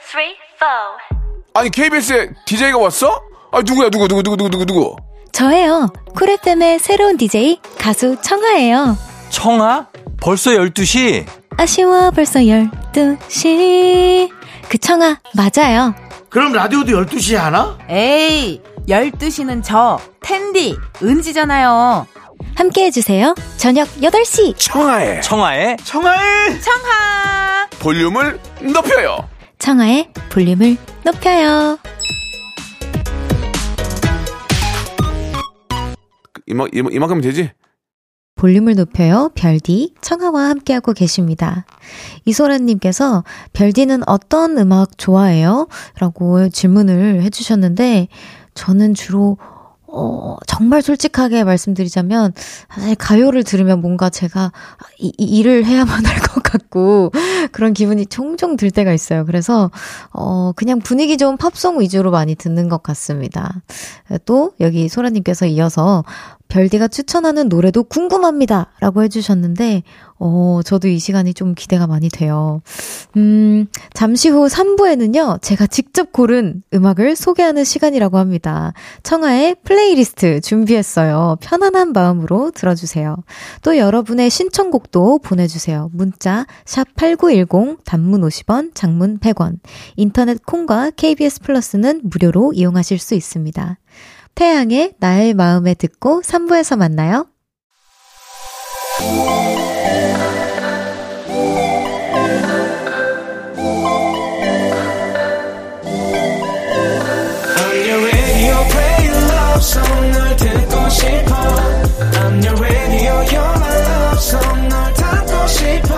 3, 0.00 0.22
4. 0.60 1.18
아니 1.54 1.70
KBS에 1.70 2.30
DJ가 2.46 2.78
왔어? 2.78 3.20
아 3.50 3.60
누구야 3.62 3.90
누구 3.90 4.06
누구 4.06 4.22
누구 4.22 4.36
누구 4.36 4.48
누구 4.50 4.64
누구? 4.66 4.96
저예요. 5.32 5.88
쿨FM의 6.14 6.78
새로운 6.78 7.16
DJ 7.16 7.60
가수 7.78 8.16
청아예요. 8.22 8.96
청아? 9.30 9.88
벌써 10.20 10.50
12시? 10.52 11.24
아쉬워 11.56 12.10
벌써 12.10 12.40
12시. 12.40 14.30
그 14.68 14.78
청아 14.78 15.20
맞아요. 15.34 15.94
그럼 16.28 16.52
라디오도 16.52 16.92
12시에 17.04 17.36
하나? 17.36 17.78
에이, 17.88 18.60
12시는 18.88 19.62
저, 19.64 19.98
텐디, 20.20 20.76
은지잖아요. 21.02 22.06
함께 22.54 22.84
해주세요. 22.84 23.34
저녁 23.56 23.88
8시. 23.96 24.54
청하의 24.58 25.22
청아의 25.22 25.76
청하의 25.84 26.60
청하! 26.60 27.66
볼륨을 27.78 28.38
높여요. 28.60 29.28
청아의 29.58 30.10
볼륨을 30.30 30.76
높여요. 31.04 31.78
이마, 36.46 36.66
이마, 36.72 36.88
이만큼 36.92 37.20
되지? 37.20 37.50
볼륨을 38.38 38.76
높여요. 38.76 39.30
별디 39.34 39.94
청아와 40.00 40.48
함께하고 40.48 40.92
계십니다. 40.92 41.66
이소라님께서 42.24 43.24
별디는 43.52 44.08
어떤 44.08 44.56
음악 44.58 44.96
좋아해요? 44.96 45.66
라고 45.98 46.48
질문을 46.48 47.22
해주셨는데 47.22 48.08
저는 48.54 48.94
주로 48.94 49.38
어, 49.90 50.36
정말 50.46 50.82
솔직하게 50.82 51.44
말씀드리자면, 51.44 52.32
사실 52.70 52.94
가요를 52.94 53.42
들으면 53.44 53.80
뭔가 53.80 54.10
제가 54.10 54.52
이, 54.98 55.12
이 55.16 55.38
일을 55.38 55.64
해야만 55.64 56.04
할 56.06 56.18
것 56.20 56.42
같고, 56.42 57.10
그런 57.52 57.72
기분이 57.72 58.06
종종 58.06 58.56
들 58.56 58.70
때가 58.70 58.92
있어요. 58.92 59.24
그래서, 59.24 59.70
어, 60.12 60.52
그냥 60.52 60.78
분위기 60.78 61.16
좋은 61.16 61.36
팝송 61.36 61.80
위주로 61.80 62.10
많이 62.10 62.34
듣는 62.34 62.68
것 62.68 62.82
같습니다. 62.82 63.62
또, 64.24 64.52
여기 64.60 64.88
소라님께서 64.88 65.46
이어서, 65.46 66.04
별디가 66.48 66.88
추천하는 66.88 67.48
노래도 67.48 67.82
궁금합니다. 67.84 68.72
라고 68.80 69.02
해주셨는데, 69.02 69.82
어, 70.20 70.60
저도 70.64 70.88
이 70.88 70.98
시간이 70.98 71.34
좀 71.34 71.54
기대가 71.54 71.86
많이 71.86 72.08
돼요. 72.08 72.60
음, 73.16 73.66
잠시 73.94 74.28
후 74.28 74.46
3부에는요, 74.46 75.40
제가 75.42 75.66
직접 75.66 76.12
고른 76.12 76.62
음악을 76.74 77.16
소개하는 77.16 77.64
시간이라고 77.64 78.18
합니다. 78.18 78.72
청하의 79.02 79.56
플레이리스트 79.64 80.40
준비했어요. 80.40 81.36
편안한 81.40 81.92
마음으로 81.92 82.50
들어주세요. 82.50 83.16
또 83.62 83.76
여러분의 83.76 84.30
신청곡도 84.30 85.20
보내주세요. 85.20 85.90
문자, 85.92 86.46
샵8910, 86.64 87.78
단문 87.84 88.22
50원, 88.22 88.74
장문 88.74 89.18
100원. 89.18 89.58
인터넷 89.96 90.44
콩과 90.44 90.90
KBS 90.96 91.40
플러스는 91.42 92.00
무료로 92.04 92.52
이용하실 92.54 92.98
수 92.98 93.14
있습니다. 93.14 93.78
태양의 94.34 94.94
나의 94.98 95.34
마음에 95.34 95.74
듣고 95.74 96.22
3부에서 96.22 96.76
만나요. 96.76 97.26
싶어 110.98 111.34
I'm 112.18 112.42
your 112.42 112.56
radio, 112.60 113.12
you're 113.30 113.54
my 113.62 113.76
love 113.86 114.18
song 114.18 114.68
널 114.68 114.92
담고 114.94 115.46
싶어 115.46 115.94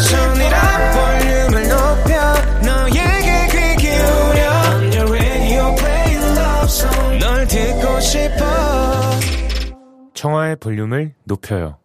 청하의 0.00 0.56
볼륨을 0.94 1.68
높여 1.68 2.12
너에게 2.66 3.28
귀 3.52 3.56
기울여 3.82 4.42
I'm 4.50 4.82
your 4.94 5.08
radio, 5.12 5.74
play 5.76 6.16
your 6.16 6.32
love 6.38 6.68
song 6.68 7.18
널 7.18 7.46
듣고 7.46 8.00
싶어 8.00 8.44
청하의 10.14 10.56
볼륨을 10.56 11.14
높여요. 11.24 11.76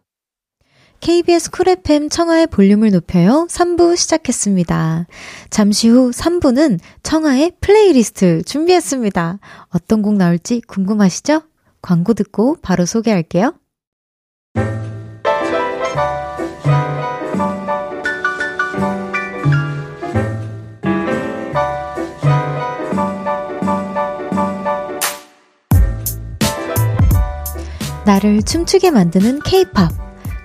KBS 1.00 1.50
쿨 1.50 1.68
FM 1.68 2.10
청하의 2.10 2.46
볼륨을 2.48 2.90
높여요. 2.90 3.46
3부 3.50 3.96
시작했습니다. 3.96 5.06
잠시 5.48 5.88
후 5.88 6.10
3부는 6.10 6.78
청하의 7.02 7.52
플레이리스트 7.60 8.42
준비했습니다. 8.44 9.38
어떤 9.74 10.02
곡 10.02 10.16
나올지 10.16 10.60
궁금하시죠? 10.66 11.42
광고 11.82 12.14
듣고 12.14 12.56
바로 12.62 12.86
소개할게요. 12.86 13.54
나를 28.04 28.42
춤추게 28.42 28.90
만드는 28.90 29.40
케이팝. 29.44 29.92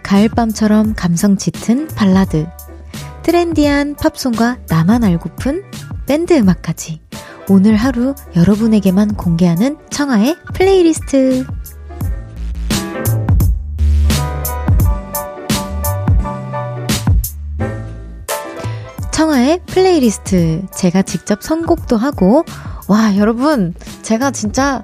가을밤처럼 0.03 0.93
감성 0.95 1.35
짙은 1.35 1.87
발라드. 1.87 2.47
트렌디한 3.23 3.95
팝송과 3.95 4.59
나만 4.69 5.03
알고픈 5.03 5.63
밴드 6.05 6.33
음악까지. 6.37 7.04
오늘 7.47 7.75
하루 7.75 8.15
여러분에게만 8.35 9.13
공개하는 9.15 9.77
청하의 9.91 10.35
플레이리스트. 10.55 11.45
청하의 19.11 19.61
플레이리스트. 19.67 20.65
제가 20.73 21.03
직접 21.03 21.43
선곡도 21.43 21.97
하고, 21.97 22.43
와, 22.87 23.15
여러분, 23.15 23.75
제가 24.01 24.31
진짜 24.31 24.83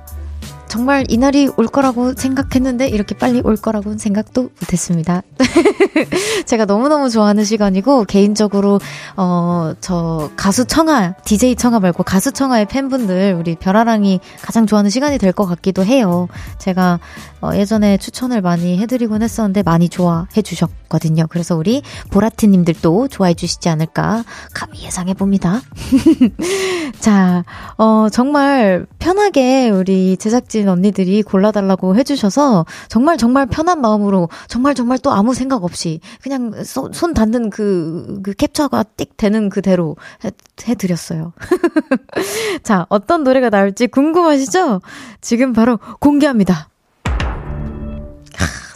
정말 0.72 1.04
이날이 1.10 1.50
올 1.58 1.68
거라고 1.68 2.14
생각했는데 2.14 2.88
이렇게 2.88 3.14
빨리 3.14 3.42
올 3.44 3.58
거라고는 3.58 3.98
생각도 3.98 4.44
못했습니다. 4.62 5.22
제가 6.48 6.64
너무너무 6.64 7.10
좋아하는 7.10 7.44
시간이고 7.44 8.06
개인적으로 8.06 8.80
어 9.18 9.74
저 9.82 10.30
가수 10.38 10.66
청아, 10.66 11.16
DJ 11.26 11.56
청아 11.56 11.80
말고 11.80 12.04
가수 12.04 12.32
청아의 12.32 12.68
팬분들 12.68 13.36
우리 13.38 13.56
별아랑이 13.56 14.20
가장 14.42 14.66
좋아하는 14.66 14.90
시간이 14.90 15.18
될 15.18 15.32
것 15.32 15.46
같기도 15.46 15.84
해요. 15.86 16.28
제가 16.58 17.00
어 17.42 17.52
예전에 17.56 17.98
추천을 17.98 18.42
많이 18.42 18.78
해드리곤 18.80 19.22
했었는데 19.24 19.64
많이 19.64 19.90
좋아해 19.90 20.42
주셨거든요. 20.44 21.26
그래서 21.30 21.56
우리 21.56 21.82
보라트님들도 22.12 23.08
좋아해 23.08 23.34
주시지 23.34 23.70
않을까 23.70 24.24
감히 24.54 24.84
예상해 24.84 25.14
봅니다. 25.14 25.62
자, 27.00 27.44
어 27.78 28.08
정말 28.12 28.86
편하게 29.00 29.70
우리 29.70 30.18
제작진 30.18 30.61
언니들이 30.67 31.24
골라달라고 31.24 31.95
해주셔서 31.95 32.65
정말 32.88 33.17
정말 33.17 33.45
편한 33.45 33.82
마음으로 33.82 34.30
정말 34.47 34.76
정말 34.76 34.97
또 35.00 35.12
아무 35.12 35.34
생각 35.34 35.63
없이 35.63 36.00
그냥 36.21 36.63
소, 36.63 36.91
손 36.93 37.13
닿는 37.13 37.50
그, 37.50 38.19
그 38.24 38.34
캡처가 38.34 38.84
띡 38.97 39.17
되는 39.17 39.50
그대로 39.50 39.95
해, 40.24 40.32
해드렸어요. 40.67 41.34
자, 42.63 42.86
어떤 42.89 43.24
노래가 43.24 43.50
나올지 43.50 43.88
궁금하시죠? 43.88 44.82
지금 45.21 45.54
바로 45.54 45.80
공개합니다. 46.00 46.69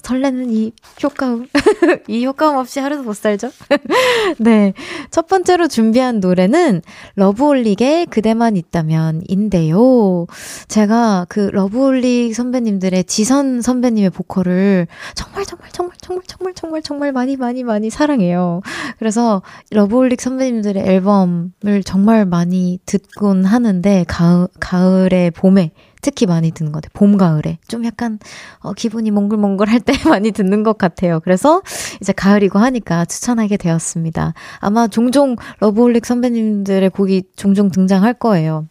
설레는 0.05 0.51
이 0.51 0.71
효과음. 1.01 1.47
이 2.07 2.25
효과음 2.25 2.57
없이 2.57 2.79
하루도 2.79 3.01
못 3.01 3.15
살죠? 3.15 3.49
네. 4.37 4.73
첫 5.09 5.25
번째로 5.25 5.67
준비한 5.67 6.19
노래는 6.19 6.83
러브홀릭의 7.15 8.05
그대만 8.05 8.55
있다면 8.55 9.23
인데요. 9.27 10.27
제가 10.67 11.25
그 11.27 11.49
러브홀릭 11.51 12.35
선배님들의 12.35 13.05
지선 13.05 13.63
선배님의 13.63 14.11
보컬을 14.11 14.85
정말 15.15 15.43
정말 15.43 15.69
정말 15.71 15.97
정말 15.99 16.23
정말 16.27 16.53
정말 16.53 16.81
정말 16.83 17.11
많이 17.11 17.35
많이 17.35 17.63
많이 17.63 17.89
사랑해요. 17.89 18.61
그래서 18.99 19.41
러브홀릭 19.71 20.21
선배님들의 20.21 20.83
앨범을 20.85 21.83
정말 21.83 22.27
많이 22.27 22.79
듣곤 22.85 23.43
하는데 23.43 24.05
가을, 24.07 24.47
가을에 24.59 25.31
봄에 25.31 25.71
특히 26.05 26.27
많이 26.27 26.51
듣는 26.51 26.71
것 26.71 26.83
같아요. 26.83 26.91
봄, 26.93 27.17
가을에. 27.17 27.57
좀 27.67 27.83
약간, 27.83 28.19
어, 28.59 28.73
기분이 28.73 29.09
몽글몽글 29.09 29.67
할 29.67 29.79
때 29.79 29.93
많이 30.07 30.29
듣는 30.31 30.61
것 30.61 30.77
같아요. 30.77 31.19
그래서 31.19 31.63
이제 31.99 32.13
가을이고 32.13 32.59
하니까 32.59 33.05
추천하게 33.05 33.57
되었습니다. 33.57 34.35
아마 34.59 34.87
종종 34.87 35.35
러브홀릭 35.61 36.05
선배님들의 36.05 36.91
곡이 36.91 37.23
종종 37.35 37.71
등장할 37.71 38.13
거예요. 38.13 38.67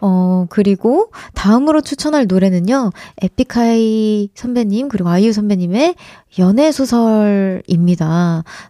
어, 0.00 0.46
그리고 0.48 1.10
다음으로 1.34 1.80
추천할 1.80 2.26
노래는요, 2.26 2.92
에픽하이 3.22 4.30
선배님, 4.34 4.88
그리고 4.88 5.08
아이유 5.08 5.32
선배님의 5.32 5.94
연애소설입니다. 6.38 8.04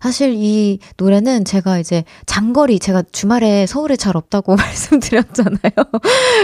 사실 0.00 0.34
이 0.34 0.78
노래는 0.96 1.44
제가 1.44 1.78
이제 1.78 2.04
장거리, 2.26 2.78
제가 2.78 3.02
주말에 3.12 3.66
서울에 3.66 3.96
잘 3.96 4.16
없다고 4.16 4.54
말씀드렸잖아요. 4.56 5.58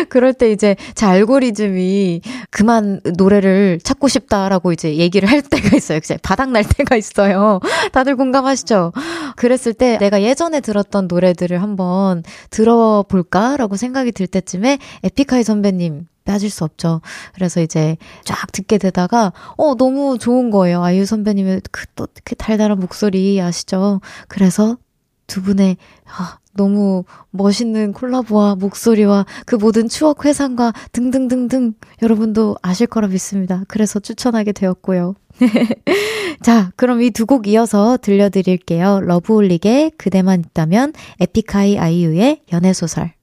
그럴 0.09 0.33
때 0.35 0.51
이제 0.51 0.77
제 0.94 1.07
알고리즘이 1.07 2.20
그만 2.51 3.01
노래를 3.16 3.79
찾고 3.83 4.09
싶다라고 4.09 4.73
이제 4.73 4.97
얘기를 4.97 5.31
할 5.31 5.40
때가 5.42 5.77
있어요. 5.77 5.99
이제 5.99 6.18
바닥날 6.23 6.64
때가 6.64 6.97
있어요. 6.97 7.61
다들 7.92 8.16
공감하시죠? 8.16 8.92
그랬을 9.37 9.73
때 9.75 9.99
내가 9.99 10.23
예전에 10.23 10.61
들었던 10.61 11.07
노래들을 11.07 11.62
한번 11.62 12.23
들어볼까라고 12.51 13.77
생각이 13.77 14.12
들 14.12 14.27
때쯤에 14.27 14.73
에픽하이 15.02 15.42
선배님 15.44 16.06
빠질 16.24 16.48
수 16.50 16.64
없죠. 16.64 17.00
그래서 17.34 17.60
이제 17.60 17.96
쫙 18.24 18.50
듣게 18.52 18.78
되다가, 18.78 19.32
어, 19.56 19.74
너무 19.74 20.16
좋은 20.18 20.50
거예요. 20.50 20.82
아이유 20.82 21.04
선배님의 21.04 21.62
그 21.70 21.84
또, 21.96 22.06
그 22.24 22.34
달달한 22.34 22.78
목소리 22.80 23.40
아시죠? 23.40 24.00
그래서 24.28 24.78
두 25.26 25.42
분의, 25.42 25.76
아, 26.06 26.38
너무 26.56 27.02
멋있는 27.30 27.92
콜라보와 27.92 28.54
목소리와 28.54 29.26
그 29.44 29.56
모든 29.56 29.88
추억 29.88 30.24
회상과 30.24 30.72
등등등등 30.92 31.72
여러분도 32.00 32.56
아실 32.62 32.87
거라 32.87 33.08
믿습니다. 33.08 33.64
그래서 33.66 33.98
추천하게 33.98 34.52
되었고요. 34.52 35.16
자, 36.42 36.70
그럼 36.76 37.02
이 37.02 37.10
두 37.10 37.26
곡 37.26 37.48
이어서 37.48 37.96
들려드릴게요. 38.00 39.00
러브홀릭의 39.00 39.92
그대만 39.98 40.40
있다면, 40.40 40.92
에픽하이 41.20 41.78
아이유의 41.78 42.42
연애소설. 42.52 43.13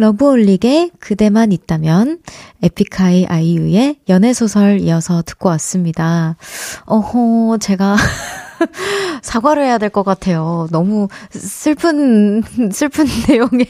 러브홀릭의 0.00 0.92
그대만 0.98 1.52
있다면, 1.52 2.18
에픽하이 2.62 3.26
아이유의 3.26 3.96
연애소설 4.08 4.80
이어서 4.80 5.22
듣고 5.24 5.48
왔습니다. 5.50 6.36
어허, 6.86 7.58
제가 7.58 7.96
사과를 9.22 9.64
해야 9.64 9.78
될 9.78 9.90
것 9.90 10.02
같아요. 10.04 10.68
너무 10.70 11.08
슬픈, 11.30 12.42
슬픈 12.72 13.06
내용의 13.28 13.66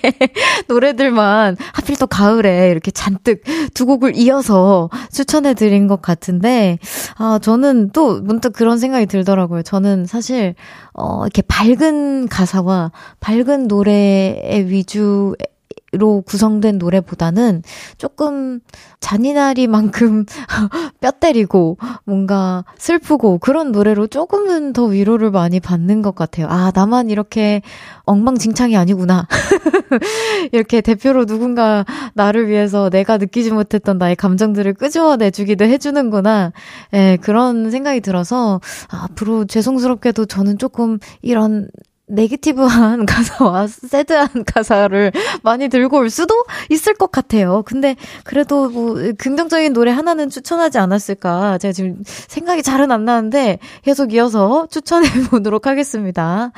노래들만 0.69 1.57
하필 1.73 1.97
또 1.97 2.07
가을에 2.07 2.71
이렇게 2.71 2.90
잔뜩 2.90 3.43
두 3.75 3.87
곡을 3.87 4.16
이어서 4.16 4.90
추천해 5.12 5.55
드린 5.55 5.87
것 5.88 6.03
같은데, 6.03 6.79
아, 7.16 7.38
저는 7.40 7.90
또 7.93 8.21
문득 8.21 8.53
그런 8.53 8.79
생각이 8.79 9.07
들더라고요. 9.07 9.62
저는 9.62 10.07
사실, 10.07 10.55
어, 10.93 11.23
이렇게 11.25 11.43
밝은 11.43 12.29
가사와 12.29 12.93
밝은 13.21 13.66
노래의 13.69 14.66
위주 14.69 15.35
로 15.92 16.22
구성된 16.22 16.79
노래보다는 16.79 17.64
조금 17.98 18.61
잔인하리만큼 19.00 20.24
뼈 21.00 21.11
때리고 21.11 21.79
뭔가 22.05 22.64
슬프고 22.79 23.38
그런 23.38 23.72
노래로 23.72 24.07
조금은 24.07 24.72
더 24.72 24.85
위로를 24.85 25.33
많이 25.33 25.59
받는 25.59 26.00
것 26.03 26.14
같아요. 26.14 26.46
아, 26.48 26.70
나만 26.72 27.11
이렇게 27.11 27.62
엉망진창이 28.05 28.76
아니구나. 28.76 29.26
이렇게 30.53 30.81
대표로 30.81 31.26
누군가 31.26 31.85
나를 32.14 32.46
위해서 32.46 32.88
내가 32.88 33.16
느끼지 33.18 33.50
못했던 33.50 33.98
나의 33.98 34.14
감정들을 34.14 34.74
끄집어내주기도 34.74 35.64
해주는구나. 35.64 36.53
예, 36.94 37.18
그런 37.20 37.72
생각이 37.72 38.00
들어서 38.00 38.61
아, 38.90 39.07
앞으로 39.11 39.44
죄송스럽게도 39.44 40.26
저는 40.26 40.59
조금 40.59 41.00
이런 41.20 41.68
네게티브한 42.11 43.07
가사와 43.07 43.66
새드한 43.66 44.44
가사를 44.44 45.12
많이 45.42 45.68
들고 45.68 45.99
올 45.99 46.11
수도 46.11 46.44
있을 46.68 46.94
것 46.94 47.11
같아요. 47.11 47.62
근데 47.64 47.96
그래도 48.25 48.68
뭐 48.68 48.94
긍정적인 49.18 49.73
노래 49.73 49.90
하나는 49.90 50.29
추천하지 50.29 50.79
않았을까. 50.79 51.59
제가 51.59 51.73
지금 51.73 52.03
생각이 52.05 52.62
잘은 52.62 52.90
안 52.90 53.05
나는데 53.05 53.59
계속 53.83 54.12
이어서 54.12 54.66
추천해 54.70 55.09
보도록 55.31 55.66
하겠습니다. 55.66 56.53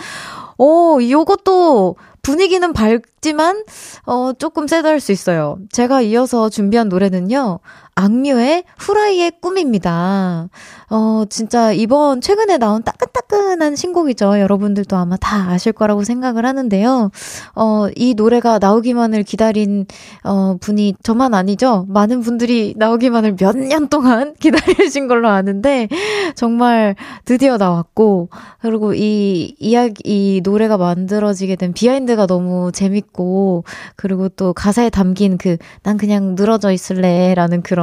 오, 0.59 1.01
요것도 1.03 1.97
분위기는 2.23 2.73
밝지만 2.73 3.65
어 4.07 4.33
조금 4.33 4.69
세다할 4.69 5.01
수 5.01 5.11
있어요. 5.13 5.59
제가 5.73 6.03
이어서 6.03 6.49
준비한 6.49 6.89
노래는요. 6.89 7.59
악뮤의 7.95 8.65
후라이의 8.79 9.33
꿈입니다. 9.41 10.49
어, 10.91 11.25
진짜 11.29 11.73
이번 11.73 12.21
최근에 12.21 12.59
나온 12.59 12.83
따끈따끈한 12.83 13.77
신곡이죠. 13.77 14.41
여러분들도 14.41 14.97
아마 14.97 15.17
다 15.17 15.51
아실 15.51 15.73
거라고 15.73 16.03
생각을 16.05 16.45
하는데요. 16.47 17.11
어, 17.55 17.87
이 17.97 18.15
노래가 18.15 18.59
나오기만을 18.59 19.23
기다린, 19.25 19.87
어, 20.25 20.57
분이 20.61 20.95
저만 21.03 21.35
아니죠. 21.35 21.85
많은 21.89 22.21
분들이 22.23 22.75
나오기만을 22.77 23.37
몇 23.39 23.57
년 23.57 23.89
동안 23.89 24.35
기다리신 24.41 25.07
걸로 25.09 25.29
아는데, 25.29 25.89
정말 26.35 26.97
드디어 27.25 27.59
나왔고, 27.59 28.29
그리고 28.61 28.95
이 28.95 29.55
이야기, 29.59 29.95
이 30.05 30.41
노래가 30.43 30.77
만들어지게 30.79 31.57
된 31.57 31.73
비하인드가 31.73 32.27
너무 32.27 32.73
재밌고, 32.73 33.65
그리고 33.97 34.29
또 34.31 34.53
가사에 34.53 34.91
담긴 34.91 35.37
그, 35.39 35.57
난 35.83 35.97
그냥 35.99 36.35
늘어져 36.35 36.73
있을래, 36.73 37.35
라는 37.35 37.63
그런 37.63 37.82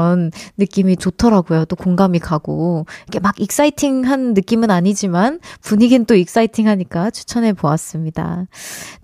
느낌이 0.57 0.97
좋더라고요. 0.97 1.65
또 1.65 1.75
공감이 1.75 2.19
가고. 2.19 2.85
이게 3.07 3.19
막 3.19 3.39
exciting한 3.39 4.34
느낌은 4.33 4.69
아니지만 4.71 5.39
분위기는 5.62 6.05
또 6.05 6.15
exciting하니까 6.15 7.12
추천해 7.12 7.53
보았습니다. 7.53 8.45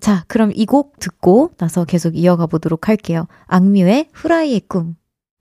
자, 0.00 0.24
그럼 0.28 0.52
이 0.54 0.66
곡 0.66 0.98
듣고 0.98 1.50
나서 1.58 1.84
계속 1.84 2.16
이어가 2.16 2.46
보도록 2.46 2.88
할게요. 2.88 3.26
악뮤의 3.46 4.08
후라이의 4.12 4.62
꿈. 4.68 4.96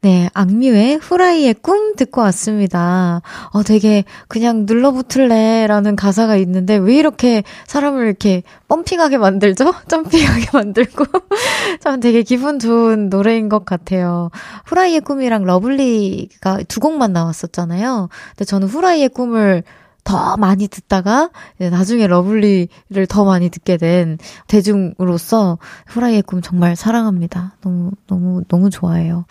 네, 0.05 0.29
악뮤의 0.35 0.97
후라이의 0.97 1.55
꿈 1.63 1.95
듣고 1.95 2.21
왔습니다. 2.21 3.23
어, 3.49 3.63
되게 3.63 4.03
그냥 4.27 4.67
눌러붙을래 4.67 5.65
라는 5.65 5.95
가사가 5.95 6.35
있는데 6.35 6.75
왜 6.75 6.95
이렇게 6.95 7.41
사람을 7.65 8.05
이렇게 8.05 8.43
pumping하게 8.67 9.17
만들죠? 9.17 9.73
jumping하게 9.89 10.45
만들고. 10.53 11.05
참 11.81 11.99
되게 12.01 12.21
기분 12.21 12.59
좋은 12.59 13.09
노래인 13.09 13.49
것 13.49 13.65
같아요. 13.65 14.29
후라이의 14.67 15.01
꿈이랑 15.01 15.43
Love 15.43 15.95
Lee가 15.95 16.59
두 16.67 16.81
곡만 16.81 17.11
나왔었잖아요. 17.11 18.09
근데 18.29 18.45
저는 18.45 18.67
후라이의 18.67 19.09
꿈을 19.09 19.63
더 20.05 20.37
많이 20.37 20.69
듣다가 20.69 21.31
나중에 21.57 22.07
Love 22.07 22.44
Lee를 22.44 23.07
더 23.09 23.25
많이 23.25 23.49
듣게 23.49 23.75
된 23.75 24.17
대중으로서 24.47 25.57
후라이의 25.87 26.21
꿈 26.21 26.41
정말 26.41 26.75
사랑합니다. 26.77 27.57
너무 27.61 27.91
너무 28.07 28.43
너무 28.47 28.69
좋아해요. 28.69 29.25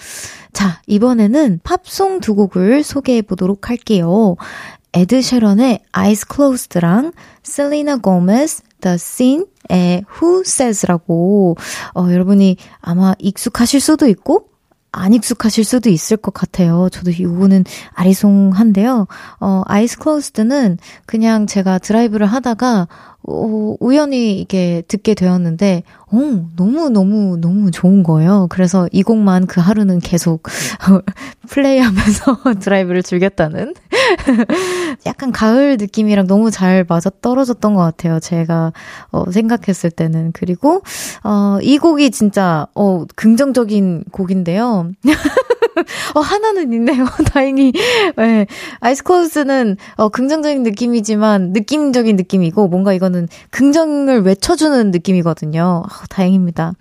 자, 0.52 0.82
이번에는 0.86 1.60
팝송 1.62 2.20
두 2.20 2.34
곡을 2.34 2.82
소개해 2.82 3.22
보도록 3.22 3.70
할게요. 3.70 4.36
에드 4.92 5.22
쉐런의 5.22 5.80
Eyes 5.96 6.26
Closed랑 6.32 7.12
셀리나 7.42 7.96
고메스 7.96 8.62
The 8.80 8.94
Scene의 8.94 10.04
Who 10.20 10.42
Says라고 10.44 11.56
어, 11.94 12.08
여러분이 12.10 12.56
아마 12.80 13.14
익숙하실 13.18 13.80
수도 13.80 14.08
있고 14.08 14.48
안 14.94 15.12
익숙하실 15.12 15.64
수도 15.64 15.90
있을 15.90 16.16
것 16.16 16.32
같아요. 16.32 16.88
저도 16.90 17.10
이거는 17.10 17.64
아리송한데요. 17.94 19.06
어, 19.40 19.62
아이스 19.66 19.98
클로스드는 19.98 20.78
그냥 21.06 21.46
제가 21.46 21.78
드라이브를 21.78 22.26
하다가 22.26 22.88
어, 23.26 23.76
우연히 23.80 24.38
이게 24.38 24.82
듣게 24.86 25.14
되었는데, 25.14 25.82
어, 26.14 26.48
너무, 26.54 26.88
너무, 26.90 27.36
너무 27.40 27.72
좋은 27.72 28.04
거예요. 28.04 28.46
그래서 28.48 28.88
이 28.92 29.02
곡만 29.02 29.46
그 29.46 29.60
하루는 29.60 29.98
계속 29.98 30.44
플레이 31.48 31.78
하면서 31.80 32.38
드라이브를 32.60 33.02
즐겼다는. 33.02 33.74
약간 35.06 35.32
가을 35.32 35.76
느낌이랑 35.76 36.28
너무 36.28 36.52
잘 36.52 36.84
맞아 36.88 37.10
떨어졌던 37.20 37.74
것 37.74 37.80
같아요. 37.80 38.20
제가, 38.20 38.72
어, 39.10 39.30
생각했을 39.30 39.90
때는. 39.90 40.30
그리고, 40.32 40.82
어, 41.24 41.58
이 41.62 41.78
곡이 41.78 42.12
진짜, 42.12 42.68
어, 42.76 43.04
긍정적인 43.16 44.04
곡인데요. 44.12 44.92
어, 46.14 46.20
하나는 46.20 46.72
있네요. 46.72 47.04
다행히. 47.32 47.72
네. 48.16 48.46
아이스코스는 48.80 49.76
어, 49.96 50.08
긍정적인 50.08 50.62
느낌이지만 50.62 51.52
느낌적인 51.52 52.16
느낌이고 52.16 52.68
뭔가 52.68 52.92
이거는 52.92 53.28
긍정을 53.50 54.22
외쳐주는 54.22 54.90
느낌이거든요. 54.90 55.82
아, 55.88 56.03
다행입니다. 56.08 56.72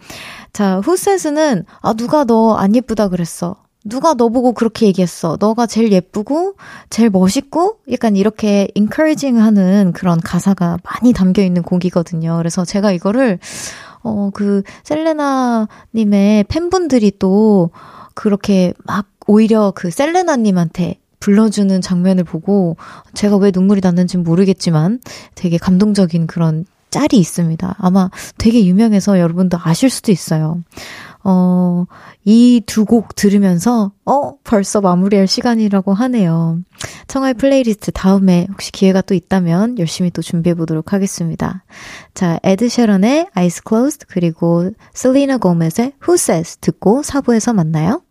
자, 0.54 0.80
후세스는 0.84 1.66
아, 1.82 1.94
누가 1.94 2.24
너 2.24 2.56
안 2.58 2.76
예쁘다 2.76 3.08
그랬어. 3.10 3.58
누가 3.86 4.14
너 4.14 4.30
보고 4.30 4.54
그렇게 4.54 4.86
얘기했어. 4.86 5.36
너가 5.42 5.66
제일 5.68 5.92
예쁘고, 5.92 6.56
제일 6.90 7.10
멋있고, 7.10 7.80
약간 7.92 8.16
이렇게 8.16 8.70
encouraging 8.76 9.38
하는 9.44 9.92
그런 9.92 10.22
가사가 10.22 10.78
많이 10.84 11.12
담겨 11.12 11.42
있는 11.44 11.64
곡이거든요. 11.64 12.38
그래서 12.38 12.64
제가 12.64 12.94
이거를, 12.94 13.40
어, 14.04 14.30
그, 14.34 14.64
셀레나님의 14.86 16.46
팬분들이 16.46 17.12
또, 17.20 17.72
그렇게 18.14 18.74
막 18.86 19.08
오히려 19.28 19.74
그 19.76 19.90
셀레나님한테 19.92 21.00
불러주는 21.20 21.82
장면을 21.82 22.24
보고 22.26 22.76
제가 23.14 23.38
왜 23.38 23.52
눈물이 23.54 23.82
났는지 23.82 24.18
모르겠지만 24.18 25.00
되게 25.36 25.58
감동적인 25.58 26.28
그런 26.28 26.66
짤이 26.94 27.08
있습니다. 27.20 27.76
아마 27.80 28.10
되게 28.38 28.64
유명해서 28.66 29.20
여러분도 29.20 29.58
아실 29.64 29.90
수도 29.90 30.12
있어요. 30.12 30.62
어, 31.26 31.86
이 32.26 32.62
두 32.68 32.86
곡 32.86 33.16
들으면서, 33.16 33.94
어, 34.06 34.34
벌써 34.44 34.82
마무리할 34.82 35.26
시간이라고 35.26 35.94
하네요. 35.94 36.60
청하의 37.08 37.34
플레이리스트 37.36 37.92
다음에 37.92 38.46
혹시 38.52 38.72
기회가 38.72 39.02
또 39.02 39.14
있다면 39.16 39.80
열심히 39.80 40.12
또 40.12 40.22
준비해 40.22 40.54
보도록 40.54 40.92
하겠습니다. 40.94 41.64
자, 42.14 42.40
에드 42.44 42.68
셰런의 42.70 43.30
Eyes 43.36 43.62
Closed, 43.68 44.06
그리고 44.10 44.70
셀리나 44.94 45.38
고메즈의 45.38 45.94
Who 46.04 46.16
Says 46.16 46.58
듣고 46.58 47.02
4부에서 47.02 47.54
만나요. 47.56 48.02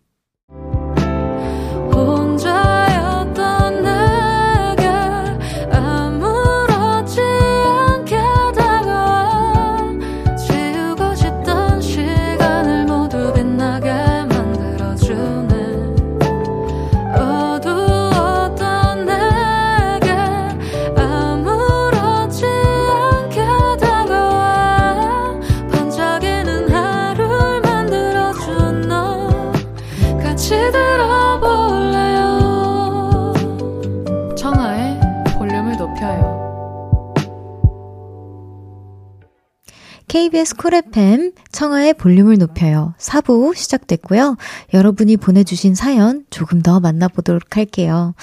KBS 40.13 40.57
쿨 40.57 40.75
FM 40.75 41.31
청하의 41.51 41.95
볼륨을 41.95 42.37
높여요. 42.37 42.93
4부 42.99 43.55
시작됐고요. 43.55 44.37
여러분이 44.71 45.17
보내주신 45.17 45.73
사연 45.73 46.23
조금 46.29 46.61
더 46.61 46.79
만나보도록 46.79 47.57
할게요. 47.57 48.13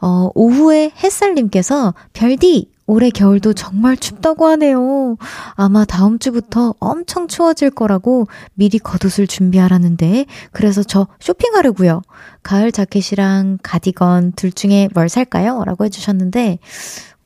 어, 0.00 0.30
오후에 0.36 0.92
햇살님께서 1.02 1.94
별디 2.12 2.70
올해 2.86 3.10
겨울도 3.10 3.54
정말 3.54 3.96
춥다고 3.96 4.46
하네요. 4.46 5.16
아마 5.54 5.84
다음 5.84 6.20
주부터 6.20 6.74
엄청 6.78 7.26
추워질 7.26 7.70
거라고 7.70 8.28
미리 8.54 8.78
겉옷을 8.78 9.26
준비하라는데 9.26 10.26
그래서 10.52 10.84
저 10.84 11.08
쇼핑하려고요. 11.18 12.02
가을 12.44 12.70
자켓이랑 12.70 13.58
가디건 13.64 14.34
둘 14.36 14.52
중에 14.52 14.88
뭘 14.94 15.08
살까요? 15.08 15.64
라고 15.64 15.86
해주셨는데 15.86 16.60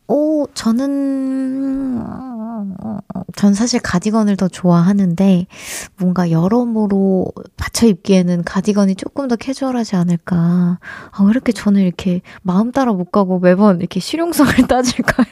오, 0.08 0.46
저는, 0.54 2.04
전 3.34 3.54
사실 3.54 3.80
가디건을 3.80 4.36
더 4.36 4.46
좋아하는데, 4.48 5.46
뭔가 5.98 6.30
여러모로 6.30 7.26
받쳐 7.56 7.86
입기에는 7.86 8.44
가디건이 8.44 8.94
조금 8.94 9.26
더 9.28 9.34
캐주얼하지 9.36 9.96
않을까. 9.96 10.78
아, 11.10 11.22
왜 11.24 11.30
이렇게 11.30 11.52
저는 11.52 11.80
이렇게 11.82 12.20
마음 12.42 12.70
따라 12.70 12.92
못 12.92 13.10
가고 13.10 13.40
매번 13.40 13.80
이렇게 13.80 13.98
실용성을 14.00 14.54
따질까요? 14.68 15.26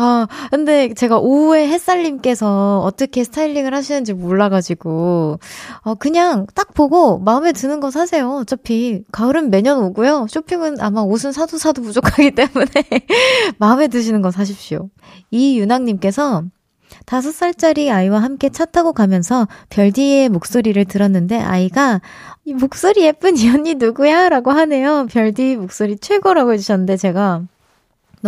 아, 0.00 0.28
근데 0.50 0.94
제가 0.94 1.18
오후에 1.18 1.66
햇살님께서 1.68 2.80
어떻게 2.84 3.24
스타일링을 3.24 3.74
하시는지 3.74 4.14
몰라가지고, 4.14 5.40
어, 5.82 5.94
그냥 5.96 6.46
딱 6.54 6.72
보고 6.72 7.18
마음에 7.18 7.50
드는 7.50 7.80
거 7.80 7.90
사세요. 7.90 8.30
어차피 8.36 9.02
가을은 9.10 9.50
매년 9.50 9.82
오고요. 9.82 10.26
쇼핑은 10.30 10.80
아마 10.80 11.00
옷은 11.00 11.32
사도 11.32 11.58
사도 11.58 11.82
부족하기 11.82 12.30
때문에 12.30 12.70
마음에 13.58 13.88
드시는 13.88 14.22
거 14.22 14.30
사십시오. 14.30 14.88
이윤학님께서 15.32 16.44
다섯 17.04 17.32
살짜리 17.32 17.90
아이와 17.90 18.22
함께 18.22 18.50
차 18.50 18.66
타고 18.66 18.92
가면서 18.92 19.48
별디의 19.70 20.28
목소리를 20.28 20.82
들었는데 20.84 21.38
아이가 21.40 22.00
이 22.44 22.54
목소리 22.54 23.02
예쁜 23.04 23.36
이 23.36 23.50
언니 23.50 23.74
누구야? 23.74 24.28
라고 24.28 24.52
하네요. 24.52 25.06
별디 25.10 25.56
목소리 25.56 25.98
최고라고 25.98 26.52
해주셨는데 26.52 26.96
제가 26.96 27.42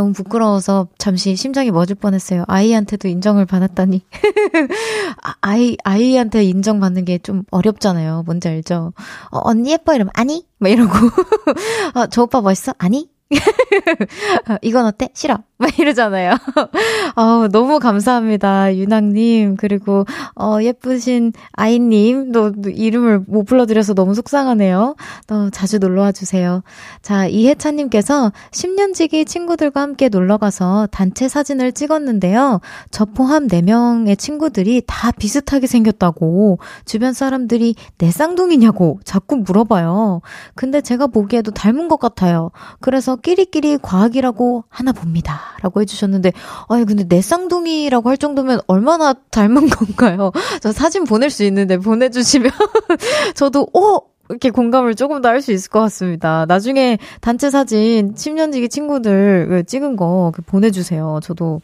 너무 0.00 0.12
부끄러워서 0.14 0.88
잠시 0.96 1.36
심장이 1.36 1.70
멎을 1.70 1.94
뻔했어요. 2.00 2.44
아이한테도 2.48 3.06
인정을 3.08 3.44
받았다니. 3.44 4.02
아, 5.22 5.34
아이, 5.42 5.76
아이한테 5.84 6.42
인정받는 6.44 7.04
게 7.04 7.18
좀 7.22 7.42
어렵잖아요. 7.50 8.22
뭔지 8.24 8.48
알죠? 8.48 8.94
어, 9.30 9.40
언니 9.44 9.72
예뻐? 9.72 9.92
이러면, 9.94 10.10
아니? 10.14 10.46
막 10.58 10.70
이러고. 10.70 10.92
어, 11.94 12.06
저 12.06 12.22
오빠 12.22 12.40
멋있어? 12.40 12.72
아니? 12.78 13.10
어, 14.48 14.56
이건 14.62 14.86
어때? 14.86 15.10
싫어. 15.12 15.38
막 15.60 15.78
이러잖아요. 15.78 16.32
어, 17.16 17.48
너무 17.48 17.78
감사합니다. 17.78 18.74
윤학님. 18.74 19.56
그리고, 19.56 20.06
어, 20.34 20.58
예쁘신 20.62 21.34
아이님. 21.52 22.32
또, 22.32 22.50
또 22.52 22.70
이름을 22.70 23.24
못 23.26 23.44
불러드려서 23.44 23.92
너무 23.92 24.14
속상하네요. 24.14 24.96
또 25.26 25.50
자주 25.50 25.78
놀러와 25.78 26.12
주세요. 26.12 26.62
자, 27.02 27.26
이혜찬님께서 27.26 28.32
10년 28.52 28.94
지기 28.94 29.26
친구들과 29.26 29.82
함께 29.82 30.08
놀러가서 30.08 30.88
단체 30.90 31.28
사진을 31.28 31.72
찍었는데요. 31.72 32.60
저 32.90 33.04
포함 33.04 33.46
4명의 33.46 34.18
친구들이 34.18 34.82
다 34.86 35.10
비슷하게 35.12 35.66
생겼다고 35.66 36.58
주변 36.86 37.12
사람들이 37.12 37.74
내 37.98 38.10
쌍둥이냐고 38.10 39.00
자꾸 39.04 39.36
물어봐요. 39.36 40.22
근데 40.54 40.80
제가 40.80 41.08
보기에도 41.08 41.50
닮은 41.50 41.88
것 41.88 42.00
같아요. 42.00 42.50
그래서 42.80 43.16
끼리끼리 43.16 43.78
과학이라고 43.82 44.64
하나 44.68 44.92
봅니다. 44.92 45.49
라고 45.62 45.80
해주셨는데, 45.80 46.32
아니, 46.68 46.84
근데 46.84 47.04
내 47.04 47.20
쌍둥이라고 47.22 48.08
할 48.08 48.16
정도면 48.16 48.60
얼마나 48.66 49.12
닮은 49.12 49.68
건가요? 49.70 50.32
저 50.60 50.72
사진 50.72 51.04
보낼 51.04 51.30
수 51.30 51.44
있는데 51.44 51.78
보내주시면 51.78 52.50
저도, 53.34 53.68
오! 53.74 54.02
이렇게 54.30 54.50
공감을 54.50 54.94
조금 54.94 55.20
더 55.22 55.28
할 55.28 55.42
수 55.42 55.50
있을 55.50 55.70
것 55.70 55.80
같습니다. 55.80 56.46
나중에 56.46 56.98
단체 57.20 57.50
사진 57.50 58.14
10년지기 58.14 58.70
친구들 58.70 59.46
그 59.48 59.64
찍은 59.64 59.96
거 59.96 60.30
보내주세요. 60.46 61.18
저도. 61.20 61.60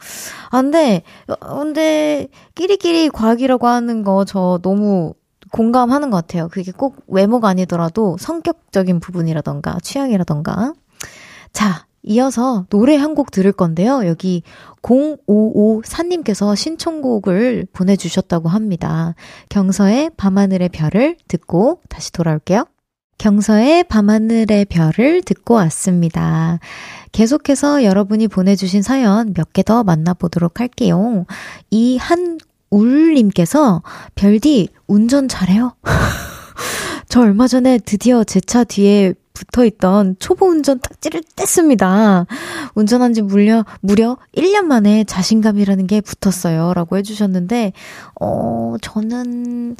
아, 0.51 0.61
근데, 0.61 1.01
어, 1.29 1.59
근데, 1.59 2.27
끼리끼리 2.55 3.09
과학이라고 3.09 3.67
하는 3.67 4.03
거 4.03 4.25
저 4.25 4.59
너무 4.61 5.13
공감하는 5.53 6.09
것 6.09 6.17
같아요. 6.17 6.49
그게 6.49 6.73
꼭 6.73 6.97
외모가 7.07 7.47
아니더라도 7.47 8.17
성격적인 8.19 8.99
부분이라던가 8.99 9.77
취향이라던가. 9.81 10.73
자, 11.53 11.86
이어서 12.03 12.65
노래 12.69 12.95
한 12.95 13.15
곡 13.15 13.31
들을 13.31 13.51
건데요. 13.51 14.05
여기 14.05 14.43
0554님께서 14.81 16.55
신청곡을 16.55 17.67
보내주셨다고 17.73 18.49
합니다. 18.49 19.15
경서의 19.49 20.11
밤하늘의 20.17 20.69
별을 20.69 21.17
듣고 21.27 21.81
다시 21.89 22.11
돌아올게요. 22.11 22.65
경서의 23.17 23.85
밤하늘의 23.85 24.65
별을 24.65 25.23
듣고 25.23 25.55
왔습니다. 25.55 26.59
계속해서 27.11 27.83
여러분이 27.83 28.27
보내주신 28.27 28.83
사연 28.83 29.33
몇 29.35 29.51
개 29.53 29.63
더 29.63 29.83
만나보도록 29.83 30.59
할게요. 30.59 31.25
이 31.71 31.97
한울님께서 31.97 33.81
별디 34.15 34.69
운전 34.85 35.27
잘해요? 35.27 35.75
저 37.09 37.21
얼마 37.21 37.47
전에 37.47 37.79
드디어 37.79 38.23
제 38.23 38.39
차 38.41 38.63
뒤에 38.63 39.13
붙어 39.37 39.65
있던 39.65 40.15
초보 40.19 40.47
운전 40.47 40.79
딱지를 40.79 41.21
뗐습니다. 41.35 42.25
운전한 42.75 43.13
지 43.13 43.21
무려, 43.21 43.65
무려 43.81 44.17
1년 44.35 44.63
만에 44.63 45.03
자신감이라는 45.03 45.87
게 45.87 46.01
붙었어요. 46.01 46.73
라고 46.73 46.97
해주셨는데, 46.97 47.73
어, 48.21 48.75
저는, 48.81 49.75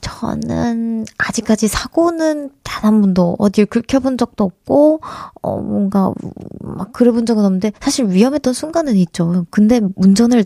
저는 0.00 1.04
아직까지 1.18 1.68
사고는 1.68 2.50
단 2.62 2.76
한 2.86 3.00
번도 3.00 3.36
어딜 3.38 3.66
긁혀본 3.66 4.16
적도 4.18 4.44
없고, 4.44 5.00
어, 5.42 5.60
뭔가, 5.60 6.12
막 6.60 6.92
그래 6.92 7.10
본 7.10 7.26
적은 7.26 7.44
없는데, 7.44 7.72
사실 7.80 8.08
위험했던 8.08 8.54
순간은 8.54 8.96
있죠. 8.96 9.46
근데 9.50 9.80
운전을 9.96 10.44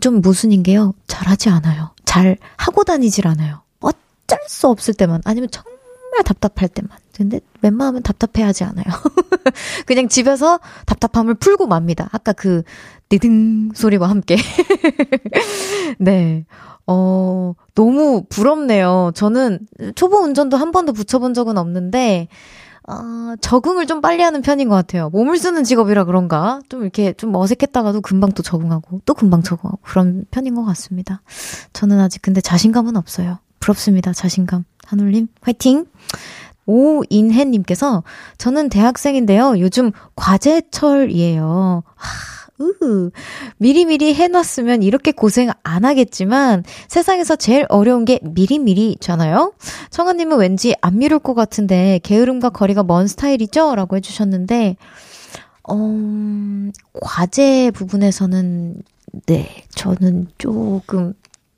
좀 0.00 0.20
모순인 0.20 0.62
게요. 0.62 0.92
잘하지 1.06 1.48
않아요. 1.48 1.90
잘 2.04 2.36
하고 2.56 2.84
다니질 2.84 3.26
않아요. 3.26 3.62
어쩔 3.80 4.38
수 4.46 4.68
없을 4.68 4.94
때만, 4.94 5.22
아니면 5.24 5.48
정말 5.50 5.72
답답할 6.24 6.68
때만. 6.68 6.90
근데 7.16 7.40
웬만하면 7.62 8.02
답답해하지 8.02 8.64
않아요. 8.64 8.84
그냥 9.86 10.08
집에서 10.08 10.58
답답함을 10.86 11.34
풀고 11.34 11.66
맙니다. 11.66 12.08
아까 12.12 12.32
그 12.32 12.62
디등 13.08 13.70
소리와 13.74 14.08
함께. 14.10 14.36
네. 15.98 16.44
어, 16.86 17.54
너무 17.74 18.24
부럽네요. 18.28 19.12
저는 19.14 19.60
초보 19.94 20.18
운전도 20.18 20.56
한 20.56 20.70
번도 20.70 20.92
붙여본 20.92 21.34
적은 21.34 21.56
없는데, 21.56 22.28
어, 22.86 23.34
적응을 23.40 23.86
좀 23.86 24.00
빨리 24.02 24.22
하는 24.22 24.42
편인 24.42 24.68
것 24.68 24.74
같아요. 24.74 25.08
몸을 25.10 25.38
쓰는 25.38 25.64
직업이라 25.64 26.04
그런가? 26.04 26.60
좀 26.68 26.82
이렇게 26.82 27.14
좀 27.14 27.34
어색했다가도 27.34 28.02
금방 28.02 28.32
또 28.32 28.42
적응하고, 28.42 29.00
또 29.06 29.14
금방 29.14 29.42
적응하고, 29.42 29.78
그런 29.82 30.26
편인 30.30 30.54
것 30.54 30.64
같습니다. 30.64 31.22
저는 31.72 31.98
아직 32.00 32.20
근데 32.20 32.42
자신감은 32.42 32.96
없어요. 32.96 33.38
부럽습니다. 33.60 34.12
자신감. 34.12 34.64
한울님, 34.84 35.28
화이팅! 35.40 35.86
오인혜님께서 36.66 38.02
저는 38.38 38.68
대학생인데요. 38.68 39.58
요즘 39.58 39.92
과제철이에요. 40.16 41.82
하, 41.94 42.44
우후. 42.58 43.10
미리미리 43.58 44.14
해놨으면 44.14 44.82
이렇게 44.82 45.12
고생 45.12 45.50
안 45.62 45.84
하겠지만 45.84 46.64
세상에서 46.88 47.36
제일 47.36 47.66
어려운 47.68 48.04
게 48.04 48.20
미리미리잖아요? 48.22 49.52
청아님은 49.90 50.38
왠지 50.38 50.74
안 50.80 50.98
미룰 50.98 51.18
것 51.18 51.34
같은데 51.34 52.00
게으름과 52.02 52.50
거리가 52.50 52.84
먼 52.84 53.08
스타일이죠? 53.08 53.74
라고 53.74 53.96
해주셨는데, 53.96 54.76
어, 55.68 55.76
과제 57.00 57.70
부분에서는, 57.72 58.82
네, 59.26 59.64
저는 59.74 60.28
조금 60.38 61.14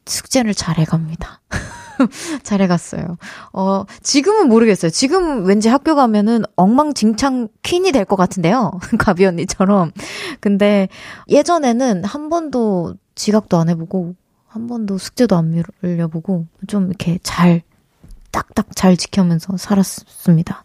숙제를 0.06 0.54
잘 0.54 0.78
해갑니다. 0.78 1.40
잘 2.42 2.60
해갔어요. 2.62 3.16
어, 3.52 3.84
지금은 4.02 4.48
모르겠어요. 4.48 4.90
지금 4.90 5.44
왠지 5.44 5.68
학교 5.68 5.94
가면은 5.94 6.42
엉망진창 6.56 7.48
퀸이 7.62 7.92
될 7.92 8.04
것 8.04 8.16
같은데요. 8.16 8.72
가비 8.98 9.24
언니처럼. 9.26 9.90
근데 10.40 10.88
예전에는 11.28 12.04
한 12.04 12.28
번도 12.28 12.94
지각도 13.14 13.56
안 13.58 13.68
해보고, 13.68 14.14
한 14.46 14.66
번도 14.68 14.98
숙제도 14.98 15.36
안 15.36 15.62
미뤄보고, 15.80 16.46
좀 16.66 16.86
이렇게 16.88 17.18
잘, 17.22 17.62
딱딱 18.30 18.76
잘 18.76 18.96
지켜면서 18.96 19.56
살았습니다. 19.56 20.64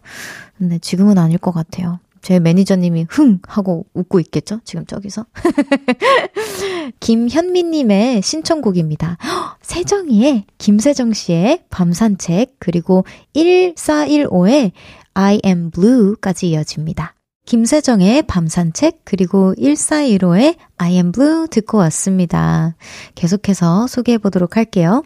근데 0.58 0.78
지금은 0.78 1.18
아닐 1.18 1.38
것 1.38 1.52
같아요. 1.52 1.98
제 2.22 2.38
매니저님이 2.38 3.06
흥! 3.10 3.40
하고 3.46 3.86
웃고 3.94 4.20
있겠죠? 4.20 4.60
지금 4.64 4.86
저기서. 4.86 5.26
김현미님의 7.00 8.22
신청곡입니다. 8.22 9.18
헉, 9.22 9.58
세정이의 9.62 10.44
김세정 10.56 11.12
씨의 11.12 11.64
밤산책, 11.68 12.56
그리고 12.60 13.04
1415의 13.34 14.70
I 15.14 15.40
am 15.44 15.70
blue까지 15.72 16.48
이어집니다. 16.50 17.14
김세정의 17.44 18.22
밤산책, 18.22 19.00
그리고 19.04 19.52
1415의 19.58 20.56
I 20.78 20.92
am 20.94 21.10
blue 21.10 21.48
듣고 21.48 21.78
왔습니다. 21.78 22.76
계속해서 23.16 23.88
소개해 23.88 24.18
보도록 24.18 24.56
할게요. 24.56 25.02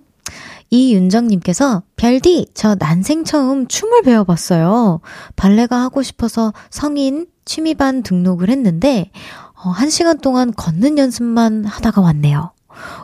이윤정님께서 0.71 1.83
별디 1.97 2.49
저 2.55 2.75
난생 2.75 3.25
처음 3.25 3.67
춤을 3.67 4.03
배워봤어요. 4.03 5.01
발레가 5.37 5.81
하고 5.81 6.03
싶어서 6.03 6.53
성인 6.71 7.27
취미반 7.45 8.03
등록을 8.03 8.49
했는데 8.51 9.11
어, 9.55 9.71
한 9.71 9.91
시간 9.91 10.19
동안 10.19 10.53
걷는 10.53 10.99
연습만 10.99 11.65
하다가 11.65 12.01
왔네요. 12.01 12.53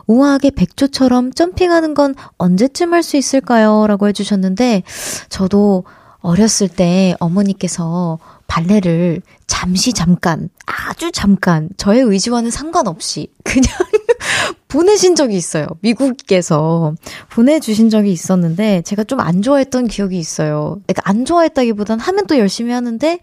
우아하게 0.05 0.51
백조처럼 0.51 1.33
점핑하는 1.33 1.93
건 1.95 2.13
언제쯤 2.37 2.93
할 2.93 3.01
수 3.01 3.17
있을까요? 3.17 3.87
라고 3.87 4.07
해주셨는데 4.07 4.83
저도 5.29 5.85
어렸을 6.19 6.67
때 6.69 7.15
어머니께서 7.19 8.19
발레를 8.53 9.21
잠시 9.47 9.93
잠깐, 9.93 10.49
아주 10.67 11.11
잠깐, 11.11 11.69
저의 11.75 12.01
의지와는 12.01 12.51
상관없이 12.51 13.27
그냥 13.43 13.65
보내신 14.67 15.15
적이 15.15 15.37
있어요. 15.37 15.65
미국에서 15.81 16.93
보내주신 17.29 17.89
적이 17.89 18.11
있었는데 18.11 18.81
제가 18.83 19.03
좀 19.05 19.19
안 19.19 19.41
좋아했던 19.41 19.87
기억이 19.87 20.19
있어요. 20.19 20.81
그러니까 20.85 21.01
안 21.05 21.25
좋아했다기보단 21.25 21.99
하면 21.99 22.27
또 22.27 22.37
열심히 22.37 22.71
하는데 22.73 23.19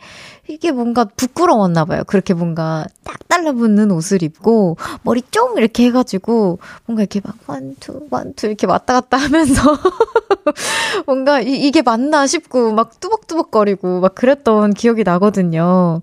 이게 0.49 0.73
뭔가 0.73 1.05
부끄러웠나 1.05 1.85
봐요. 1.85 2.03
그렇게 2.07 2.35
뭔가 2.35 2.87
딱 3.05 3.29
달라붙는 3.29 3.91
옷을 3.93 4.23
입고 4.25 4.79
머리 5.03 5.23
쫑 5.31 5.57
이렇게 5.59 5.85
해가지고 5.85 6.59
뭔가 6.87 7.03
이렇게 7.03 7.21
막 7.23 7.37
원투 7.47 8.09
원투 8.11 8.47
이렇게 8.47 8.67
왔다 8.67 8.95
갔다 8.95 9.17
하면서 9.17 9.79
뭔가 11.07 11.41
이, 11.41 11.53
이게 11.67 11.83
맞나 11.83 12.27
싶고 12.27 12.73
막 12.73 13.01
뚜벅뚜벅거리고 13.01 14.01
막 14.01 14.15
그랬던 14.15 14.75
기억이 14.75 15.05
나거든요. 15.05 16.03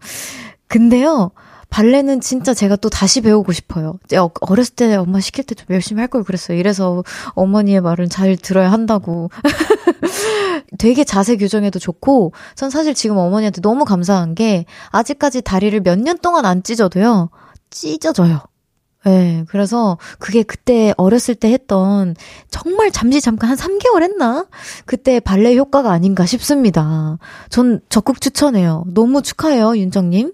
근데요. 0.67 1.31
발레는 1.69 2.21
진짜 2.21 2.53
제가 2.53 2.77
또 2.77 2.89
다시 2.89 3.19
배우고 3.21 3.51
싶어요. 3.51 3.99
어, 4.15 4.29
어렸을 4.41 4.75
때 4.75 4.95
엄마 4.95 5.19
시킬 5.19 5.43
때 5.43 5.53
좀 5.53 5.65
열심히 5.71 5.99
할 5.99 6.07
걸 6.07 6.23
그랬어요. 6.23 6.57
이래서 6.57 7.03
어머니의 7.31 7.81
말은 7.81 8.07
잘 8.09 8.37
들어야 8.37 8.71
한다고. 8.71 9.29
되게 10.79 11.03
자세 11.03 11.35
교정에도 11.37 11.79
좋고, 11.79 12.33
전 12.55 12.69
사실 12.69 12.93
지금 12.93 13.17
어머니한테 13.17 13.61
너무 13.61 13.85
감사한 13.85 14.35
게, 14.35 14.65
아직까지 14.91 15.41
다리를 15.41 15.79
몇 15.81 15.97
년 15.99 16.17
동안 16.19 16.45
안 16.45 16.63
찢어도요, 16.63 17.29
찢어져요. 17.69 18.41
예, 19.05 19.09
네, 19.09 19.45
그래서 19.47 19.97
그게 20.19 20.43
그때 20.43 20.93
어렸을 20.97 21.35
때 21.35 21.51
했던 21.51 22.15
정말 22.49 22.91
잠시 22.91 23.21
잠깐 23.21 23.51
한 23.51 23.57
3개월 23.57 24.01
했나? 24.03 24.47
그때 24.85 25.19
발레 25.19 25.55
효과가 25.55 25.91
아닌가 25.91 26.25
싶습니다. 26.25 27.17
전 27.49 27.79
적극 27.89 28.19
추천해요. 28.19 28.83
너무 28.93 29.21
축하해요, 29.21 29.77
윤정님. 29.77 30.33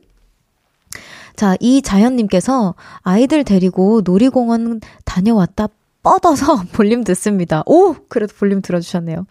자, 1.35 1.55
이자연님께서 1.59 2.75
아이들 3.01 3.43
데리고 3.43 4.01
놀이공원 4.03 4.81
다녀왔다 5.05 5.67
뻗어서 6.03 6.63
볼륨 6.73 7.03
듣습니다. 7.03 7.63
오! 7.65 7.95
그래도 8.09 8.33
볼륨 8.37 8.61
들어주셨네요. 8.61 9.25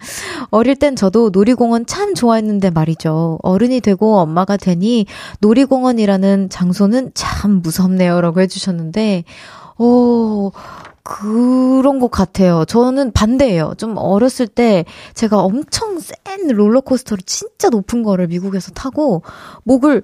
어릴 0.51 0.77
땐 0.77 0.97
저도 0.97 1.31
놀이공원 1.31 1.87
참 1.87 2.15
좋아했는데 2.15 2.71
말이죠. 2.71 3.39
어른이 3.43 3.81
되고 3.81 4.17
엄마가 4.17 4.57
되니 4.57 5.07
놀이공원이라는 5.41 6.49
장소는 6.49 7.13
참 7.15 7.61
무섭네요. 7.63 8.21
라고 8.21 8.41
해주셨는데, 8.41 9.25
오, 9.79 10.53
그런 11.03 11.99
것 11.99 12.11
같아요. 12.11 12.65
저는 12.65 13.13
반대예요. 13.13 13.75
좀 13.77 13.97
어렸을 13.97 14.47
때 14.47 14.85
제가 15.15 15.41
엄청 15.41 15.99
센 15.99 16.49
롤러코스터를 16.49 17.23
진짜 17.27 17.69
높은 17.71 18.03
거를 18.03 18.29
미국에서 18.29 18.71
타고 18.71 19.23
목을 19.65 20.03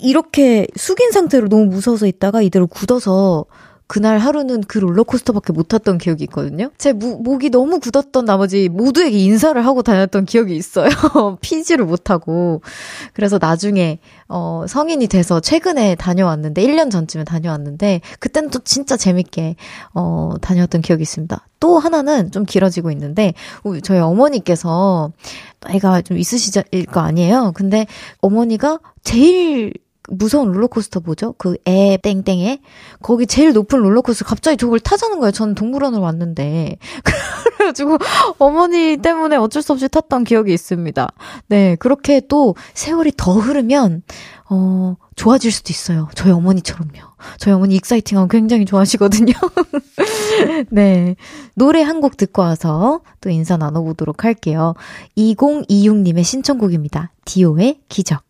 이렇게 0.00 0.66
숙인 0.76 1.10
상태로 1.10 1.48
너무 1.48 1.66
무서워서 1.66 2.06
있다가 2.06 2.42
이대로 2.42 2.66
굳어서 2.68 3.44
그날 3.90 4.18
하루는 4.18 4.60
그 4.68 4.78
롤러코스터밖에 4.78 5.52
못 5.52 5.66
탔던 5.66 5.98
기억이 5.98 6.22
있거든요. 6.22 6.70
제 6.78 6.92
무, 6.92 7.18
목이 7.24 7.50
너무 7.50 7.80
굳었던 7.80 8.24
나머지 8.24 8.68
모두에게 8.68 9.18
인사를 9.18 9.66
하고 9.66 9.82
다녔던 9.82 10.26
기억이 10.26 10.54
있어요. 10.54 10.88
피지를 11.42 11.86
못하고. 11.86 12.62
그래서 13.14 13.38
나중에, 13.42 13.98
어, 14.28 14.64
성인이 14.68 15.08
돼서 15.08 15.40
최근에 15.40 15.96
다녀왔는데, 15.96 16.62
1년 16.62 16.92
전쯤에 16.92 17.24
다녀왔는데, 17.24 18.00
그때는 18.20 18.50
또 18.50 18.60
진짜 18.60 18.96
재밌게, 18.96 19.56
어, 19.92 20.34
다녀왔던 20.40 20.82
기억이 20.82 21.02
있습니다. 21.02 21.44
또 21.58 21.80
하나는 21.80 22.30
좀 22.30 22.44
길어지고 22.44 22.92
있는데, 22.92 23.34
저희 23.82 23.98
어머니께서 23.98 25.10
나이가 25.62 26.00
좀 26.00 26.16
있으실 26.16 26.62
거 26.86 27.00
아니에요? 27.00 27.50
근데 27.56 27.88
어머니가 28.20 28.78
제일 29.02 29.72
무서운 30.10 30.52
롤러코스터 30.52 31.00
뭐죠? 31.00 31.34
그애 31.38 31.98
땡땡에 32.02 32.60
거기 33.02 33.26
제일 33.26 33.52
높은 33.52 33.80
롤러코스터 33.80 34.24
갑자기 34.24 34.56
저걸 34.56 34.80
타자는 34.80 35.20
거예요. 35.20 35.30
저는 35.32 35.54
동물원을 35.54 35.98
왔는데 36.00 36.76
그래가지고 37.56 37.98
어머니 38.38 38.96
때문에 38.96 39.36
어쩔 39.36 39.62
수 39.62 39.72
없이 39.72 39.88
탔던 39.88 40.24
기억이 40.24 40.52
있습니다. 40.52 41.08
네 41.48 41.76
그렇게 41.76 42.20
또 42.28 42.56
세월이 42.74 43.12
더 43.16 43.34
흐르면 43.34 44.02
어 44.50 44.96
좋아질 45.14 45.52
수도 45.52 45.70
있어요. 45.70 46.08
저희 46.14 46.32
어머니처럼요. 46.32 46.98
저희 47.38 47.54
어머니 47.54 47.76
exciting하고 47.76 48.28
굉장히 48.28 48.64
좋아하시거든요. 48.66 49.32
네 50.70 51.16
노래 51.54 51.82
한 51.82 52.00
곡 52.00 52.16
듣고 52.16 52.40
와서 52.40 53.00
또 53.20 53.28
인사 53.28 53.58
나눠보도록 53.58 54.24
할게요. 54.24 54.74
2026님의 55.18 56.24
신청곡입니다. 56.24 57.12
디오의 57.26 57.80
기적. 57.90 58.29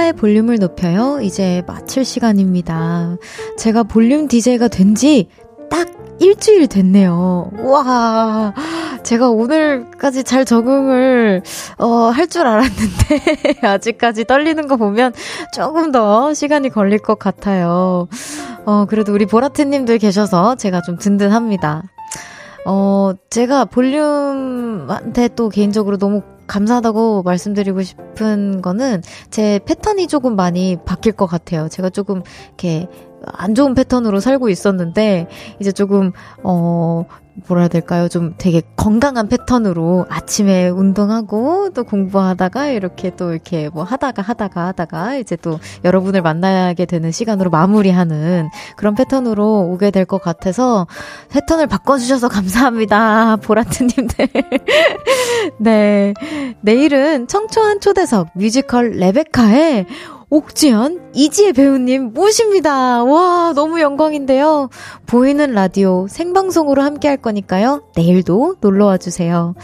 청하의 0.00 0.12
볼륨을 0.14 0.56
높여요. 0.58 1.20
이제 1.20 1.62
마칠 1.66 2.04
시간입니다. 2.04 3.16
제가 3.58 3.82
볼륨 3.82 4.28
DJ가 4.28 4.68
된 4.68 4.94
지 4.94 5.28
딱 5.70 5.88
일주일 6.18 6.66
됐네요. 6.66 7.50
와, 7.62 8.52
제가 9.04 9.30
오늘까지 9.30 10.24
잘 10.24 10.44
적응을, 10.44 11.42
어, 11.78 11.86
할 12.10 12.26
줄 12.28 12.46
알았는데, 12.46 13.60
아직까지 13.62 14.24
떨리는 14.24 14.66
거 14.66 14.76
보면 14.76 15.12
조금 15.54 15.92
더 15.92 16.34
시간이 16.34 16.70
걸릴 16.70 16.98
것 16.98 17.18
같아요. 17.18 18.08
어, 18.66 18.86
그래도 18.88 19.12
우리 19.12 19.26
보라트님들 19.26 19.98
계셔서 19.98 20.56
제가 20.56 20.82
좀 20.82 20.96
든든합니다. 20.98 21.84
어, 22.66 23.12
제가 23.30 23.64
볼륨한테 23.64 25.28
또 25.28 25.48
개인적으로 25.48 25.96
너무 25.98 26.22
감사하다고 26.46 27.22
말씀드리고 27.22 27.82
싶은 27.82 28.60
거는 28.60 29.02
제 29.30 29.60
패턴이 29.64 30.08
조금 30.08 30.34
많이 30.34 30.76
바뀔 30.84 31.12
것 31.12 31.26
같아요. 31.26 31.68
제가 31.68 31.90
조금 31.90 32.22
이렇게 32.48 32.88
안 33.26 33.54
좋은 33.54 33.74
패턴으로 33.74 34.20
살고 34.20 34.48
있었는데 34.48 35.28
이제 35.60 35.72
조금 35.72 36.12
어 36.42 37.04
뭐라 37.46 37.62
해야 37.62 37.68
될까요? 37.68 38.08
좀 38.08 38.34
되게 38.36 38.60
건강한 38.76 39.28
패턴으로 39.28 40.04
아침에 40.10 40.68
운동하고 40.68 41.70
또 41.70 41.84
공부하다가 41.84 42.68
이렇게 42.68 43.14
또 43.16 43.32
이렇게 43.32 43.68
뭐 43.70 43.82
하다가 43.82 44.20
하다가 44.20 44.66
하다가 44.68 45.16
이제 45.16 45.36
또 45.36 45.58
여러분을 45.84 46.22
만나게 46.22 46.84
되는 46.86 47.10
시간으로 47.12 47.48
마무리하는 47.50 48.48
그런 48.76 48.94
패턴으로 48.94 49.68
오게 49.70 49.90
될 49.90 50.04
것 50.10 50.20
같아서 50.20 50.86
패턴을 51.30 51.66
바꿔주셔서 51.68 52.28
감사합니다. 52.28 53.36
보라트님들. 53.36 54.28
네. 55.58 56.14
내일은 56.62 57.26
청초한 57.28 57.80
초대석 57.80 58.28
뮤지컬 58.34 58.90
레베카의 58.90 59.86
옥지연, 60.30 61.10
이지혜 61.12 61.50
배우님 61.52 62.12
모십니다. 62.14 63.02
와, 63.02 63.52
너무 63.52 63.80
영광인데요. 63.80 64.70
보이는 65.06 65.52
라디오 65.52 66.06
생방송으로 66.08 66.82
함께 66.82 67.08
할 67.08 67.16
거니까요. 67.16 67.82
내일도 67.96 68.54
놀러 68.60 68.86
와 68.86 68.96
주세요. 68.96 69.54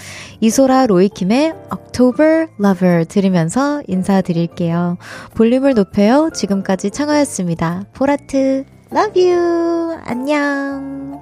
이소라 0.41 0.87
로이킴의 0.87 1.55
October 1.73 2.49
Lover 2.59 3.05
들으면서 3.05 3.81
인사드릴게요. 3.87 4.99
볼륨을 5.35 5.75
높여요. 5.75 6.31
지금까지 6.35 6.91
창화였습니다. 6.91 7.85
보라트, 7.93 8.64
love 8.93 9.31
you. 9.31 9.99
안녕. 10.05 11.21